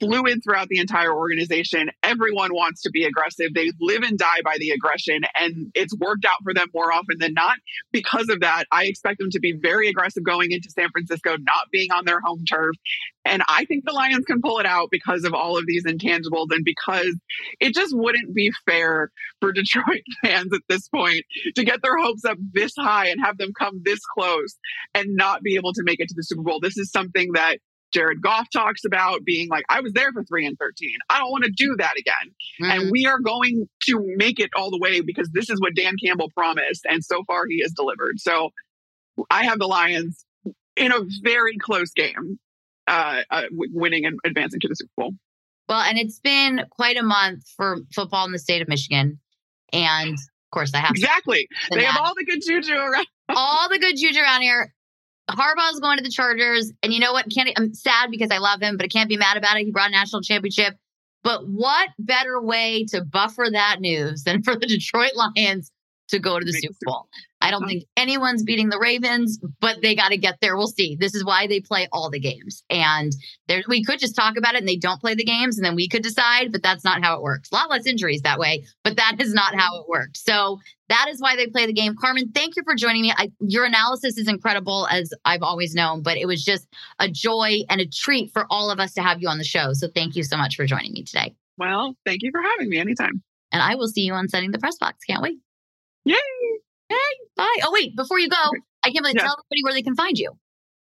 fluid 0.00 0.40
throughout 0.42 0.68
the 0.68 0.78
entire 0.78 1.14
organization. 1.14 1.90
Everyone 2.02 2.52
wants 2.52 2.82
to 2.82 2.90
be 2.90 3.04
aggressive. 3.04 3.54
They 3.54 3.70
live 3.80 4.02
and 4.02 4.18
die 4.18 4.42
by 4.44 4.56
the 4.58 4.70
aggression, 4.70 5.22
and 5.34 5.70
it's 5.74 5.96
worked 5.96 6.24
out 6.24 6.42
for 6.42 6.54
them 6.54 6.68
more 6.74 6.92
often 6.92 7.18
than 7.18 7.34
not. 7.34 7.56
Because 7.92 8.28
of 8.28 8.40
that, 8.40 8.64
I 8.70 8.84
expect 8.84 9.18
them 9.18 9.30
to 9.30 9.40
be 9.40 9.52
very 9.60 9.88
aggressive 9.88 10.24
going 10.24 10.52
into 10.52 10.70
San 10.70 10.90
Francisco, 10.90 11.32
not 11.32 11.70
being 11.70 11.92
on 11.92 12.04
their 12.04 12.20
home 12.20 12.44
turf. 12.44 12.76
And 13.24 13.42
I 13.48 13.64
think 13.66 13.84
the 13.84 13.92
Lions 13.92 14.24
can 14.24 14.40
pull 14.40 14.58
it 14.58 14.66
out 14.66 14.88
because 14.90 15.24
of 15.24 15.32
all 15.32 15.56
of 15.56 15.64
these 15.66 15.84
intangibles 15.84 16.48
and 16.50 16.64
because 16.64 17.16
it 17.60 17.74
just 17.74 17.94
wouldn't 17.96 18.34
be 18.34 18.50
fair 18.66 19.10
for 19.40 19.52
Detroit 19.62 20.02
fans 20.22 20.52
at 20.52 20.60
this 20.68 20.88
point 20.88 21.24
to 21.54 21.64
get 21.64 21.82
their 21.82 21.96
hopes 21.96 22.24
up 22.24 22.38
this 22.52 22.72
high 22.76 23.08
and 23.08 23.20
have 23.20 23.38
them 23.38 23.52
come 23.58 23.80
this 23.84 24.00
close 24.14 24.56
and 24.94 25.14
not 25.14 25.42
be 25.42 25.56
able 25.56 25.72
to 25.72 25.82
make 25.84 26.00
it 26.00 26.08
to 26.08 26.14
the 26.16 26.22
Super 26.22 26.42
Bowl. 26.42 26.60
This 26.60 26.78
is 26.78 26.90
something 26.90 27.32
that 27.34 27.58
Jared 27.92 28.22
Goff 28.22 28.48
talks 28.50 28.84
about 28.84 29.24
being 29.24 29.48
like, 29.48 29.64
I 29.68 29.80
was 29.80 29.92
there 29.92 30.12
for 30.12 30.24
three 30.24 30.46
and 30.46 30.58
13. 30.58 30.90
I 31.10 31.18
don't 31.18 31.30
want 31.30 31.44
to 31.44 31.52
do 31.54 31.76
that 31.78 31.94
again. 31.98 32.34
Mm-hmm. 32.62 32.70
And 32.70 32.90
we 32.90 33.06
are 33.06 33.20
going 33.20 33.68
to 33.86 34.14
make 34.16 34.40
it 34.40 34.50
all 34.56 34.70
the 34.70 34.78
way 34.78 35.00
because 35.00 35.30
this 35.32 35.50
is 35.50 35.60
what 35.60 35.74
Dan 35.74 35.94
Campbell 36.04 36.30
promised. 36.36 36.86
And 36.88 37.04
so 37.04 37.22
far 37.24 37.46
he 37.46 37.60
has 37.62 37.72
delivered. 37.72 38.18
So 38.18 38.50
I 39.30 39.44
have 39.44 39.58
the 39.58 39.66
Lions 39.66 40.24
in 40.76 40.92
a 40.92 41.00
very 41.22 41.56
close 41.58 41.92
game, 41.92 42.38
uh, 42.88 43.22
uh, 43.30 43.42
winning 43.50 44.06
and 44.06 44.18
advancing 44.24 44.60
to 44.60 44.68
the 44.68 44.74
Super 44.74 44.92
Bowl. 44.96 45.12
Well, 45.68 45.80
and 45.80 45.98
it's 45.98 46.18
been 46.20 46.62
quite 46.70 46.96
a 46.96 47.02
month 47.02 47.44
for 47.56 47.78
football 47.94 48.26
in 48.26 48.32
the 48.32 48.38
state 48.38 48.62
of 48.62 48.68
Michigan. 48.68 49.20
And 49.72 50.14
of 50.14 50.50
course, 50.52 50.74
I 50.74 50.78
have 50.78 50.90
exactly. 50.90 51.48
They 51.70 51.84
have 51.84 51.96
all 51.98 52.14
the 52.14 52.24
good 52.24 52.42
juju 52.46 52.74
around. 52.74 53.06
all 53.28 53.68
the 53.70 53.78
good 53.78 53.96
juju 53.96 54.20
around 54.20 54.42
here. 54.42 54.74
Harbaugh's 55.36 55.80
going 55.80 55.98
to 55.98 56.04
the 56.04 56.10
Chargers, 56.10 56.72
and 56.82 56.92
you 56.92 57.00
know 57.00 57.12
what? 57.12 57.26
Can't 57.34 57.50
I'm 57.56 57.74
sad 57.74 58.10
because 58.10 58.30
I 58.30 58.38
love 58.38 58.60
him, 58.60 58.76
but 58.76 58.84
I 58.84 58.88
can't 58.88 59.08
be 59.08 59.16
mad 59.16 59.36
about 59.36 59.56
it. 59.56 59.64
He 59.64 59.70
brought 59.70 59.88
a 59.88 59.92
national 59.92 60.22
championship. 60.22 60.76
But 61.24 61.48
what 61.48 61.90
better 61.98 62.40
way 62.40 62.84
to 62.90 63.04
buffer 63.04 63.46
that 63.50 63.80
news 63.80 64.24
than 64.24 64.42
for 64.42 64.56
the 64.56 64.66
Detroit 64.66 65.12
Lions 65.14 65.70
to 66.12 66.18
go 66.18 66.38
to 66.38 66.44
the 66.44 66.52
Super 66.52 66.78
Bowl? 66.84 67.08
I 67.42 67.50
don't 67.50 67.64
oh. 67.64 67.66
think 67.66 67.84
anyone's 67.96 68.44
beating 68.44 68.68
the 68.68 68.78
Ravens, 68.78 69.38
but 69.60 69.82
they 69.82 69.96
got 69.96 70.10
to 70.10 70.16
get 70.16 70.38
there. 70.40 70.56
We'll 70.56 70.68
see. 70.68 70.96
This 70.98 71.14
is 71.14 71.24
why 71.24 71.48
they 71.48 71.60
play 71.60 71.88
all 71.92 72.08
the 72.08 72.20
games. 72.20 72.62
And 72.70 73.12
there, 73.48 73.62
we 73.68 73.82
could 73.82 73.98
just 73.98 74.14
talk 74.14 74.36
about 74.36 74.54
it 74.54 74.58
and 74.58 74.68
they 74.68 74.76
don't 74.76 75.00
play 75.00 75.14
the 75.14 75.24
games 75.24 75.58
and 75.58 75.64
then 75.64 75.74
we 75.74 75.88
could 75.88 76.02
decide, 76.02 76.52
but 76.52 76.62
that's 76.62 76.84
not 76.84 77.02
how 77.02 77.16
it 77.16 77.22
works. 77.22 77.50
A 77.50 77.54
lot 77.56 77.68
less 77.68 77.86
injuries 77.86 78.22
that 78.22 78.38
way, 78.38 78.64
but 78.84 78.96
that 78.96 79.16
is 79.18 79.34
not 79.34 79.54
how 79.54 79.80
it 79.80 79.88
works. 79.88 80.22
So 80.22 80.60
that 80.88 81.06
is 81.08 81.20
why 81.20 81.34
they 81.36 81.48
play 81.48 81.66
the 81.66 81.72
game. 81.72 81.94
Carmen, 82.00 82.30
thank 82.32 82.54
you 82.56 82.62
for 82.64 82.74
joining 82.76 83.02
me. 83.02 83.12
I, 83.16 83.32
your 83.40 83.64
analysis 83.64 84.18
is 84.18 84.28
incredible, 84.28 84.86
as 84.88 85.12
I've 85.24 85.42
always 85.42 85.74
known, 85.74 86.02
but 86.02 86.16
it 86.16 86.26
was 86.26 86.44
just 86.44 86.68
a 87.00 87.08
joy 87.08 87.60
and 87.68 87.80
a 87.80 87.86
treat 87.86 88.32
for 88.32 88.46
all 88.50 88.70
of 88.70 88.78
us 88.78 88.92
to 88.94 89.02
have 89.02 89.20
you 89.20 89.28
on 89.28 89.38
the 89.38 89.44
show. 89.44 89.72
So 89.72 89.88
thank 89.88 90.14
you 90.14 90.22
so 90.22 90.36
much 90.36 90.54
for 90.54 90.64
joining 90.64 90.92
me 90.92 91.02
today. 91.02 91.34
Well, 91.58 91.96
thank 92.06 92.22
you 92.22 92.30
for 92.30 92.40
having 92.42 92.68
me 92.68 92.78
anytime. 92.78 93.22
And 93.50 93.62
I 93.62 93.74
will 93.74 93.88
see 93.88 94.02
you 94.02 94.14
on 94.14 94.28
Setting 94.28 94.50
the 94.50 94.58
Press 94.58 94.78
Box. 94.78 95.04
Can't 95.04 95.22
wait. 95.22 95.38
Yay! 96.04 96.16
Hey, 96.88 96.96
bye. 97.36 97.56
Oh, 97.64 97.70
wait, 97.72 97.96
before 97.96 98.18
you 98.18 98.28
go, 98.28 98.50
I 98.82 98.90
can't 98.90 99.02
believe 99.02 99.16
yes. 99.16 99.24
tell 99.24 99.36
everybody 99.38 99.64
where 99.64 99.72
they 99.72 99.82
can 99.82 99.94
find 99.94 100.18
you. 100.18 100.32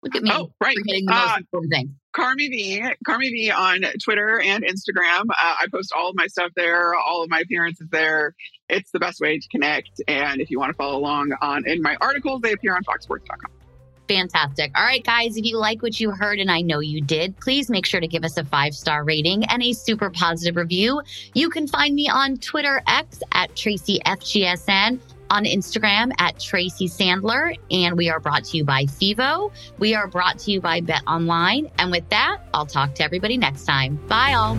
Look 0.02 0.16
at 0.16 0.22
me. 0.22 0.30
Oh, 0.32 0.52
right. 0.60 0.76
Forgetting 0.76 1.06
the 1.06 1.12
most 1.12 1.32
uh, 1.32 1.36
important 1.38 1.72
thing. 1.72 1.94
Carmi 2.14 2.50
V, 2.50 2.82
Carmi 3.06 3.30
V 3.30 3.50
on 3.50 3.82
Twitter 4.02 4.40
and 4.40 4.64
Instagram. 4.64 5.22
Uh, 5.30 5.34
I 5.60 5.66
post 5.72 5.92
all 5.96 6.10
of 6.10 6.16
my 6.16 6.26
stuff 6.26 6.50
there, 6.56 6.94
all 6.94 7.22
of 7.22 7.30
my 7.30 7.40
appearances 7.40 7.86
there. 7.90 8.34
It's 8.68 8.90
the 8.90 8.98
best 8.98 9.20
way 9.20 9.38
to 9.38 9.48
connect. 9.48 10.02
And 10.08 10.40
if 10.40 10.50
you 10.50 10.58
want 10.58 10.70
to 10.70 10.76
follow 10.76 10.98
along 10.98 11.32
on 11.40 11.66
in 11.66 11.80
my 11.82 11.96
articles, 12.00 12.42
they 12.42 12.52
appear 12.52 12.74
on 12.74 12.82
foxsports.com. 12.82 13.61
Fantastic. 14.12 14.72
All 14.76 14.84
right, 14.84 15.02
guys, 15.02 15.38
if 15.38 15.46
you 15.46 15.56
like 15.56 15.80
what 15.80 15.98
you 15.98 16.10
heard, 16.10 16.38
and 16.38 16.50
I 16.50 16.60
know 16.60 16.80
you 16.80 17.00
did, 17.00 17.34
please 17.40 17.70
make 17.70 17.86
sure 17.86 17.98
to 17.98 18.06
give 18.06 18.24
us 18.24 18.36
a 18.36 18.44
five 18.44 18.74
star 18.74 19.04
rating 19.04 19.44
and 19.46 19.62
a 19.62 19.72
super 19.72 20.10
positive 20.10 20.56
review. 20.56 21.00
You 21.32 21.48
can 21.48 21.66
find 21.66 21.94
me 21.94 22.10
on 22.10 22.36
Twitter 22.36 22.82
X 22.86 23.22
at 23.32 23.54
TracyFGSN 23.54 25.00
on 25.30 25.44
Instagram 25.44 26.12
at 26.18 26.38
Tracy 26.38 26.88
Sandler. 26.88 27.56
And 27.70 27.96
we 27.96 28.10
are 28.10 28.20
brought 28.20 28.44
to 28.44 28.58
you 28.58 28.64
by 28.64 28.84
FIVO. 28.84 29.50
We 29.78 29.94
are 29.94 30.06
brought 30.06 30.38
to 30.40 30.50
you 30.50 30.60
by 30.60 30.82
BetOnline. 30.82 31.70
And 31.78 31.90
with 31.90 32.06
that, 32.10 32.42
I'll 32.52 32.66
talk 32.66 32.94
to 32.96 33.04
everybody 33.04 33.38
next 33.38 33.64
time. 33.64 33.96
Bye, 34.08 34.34
all. 34.34 34.58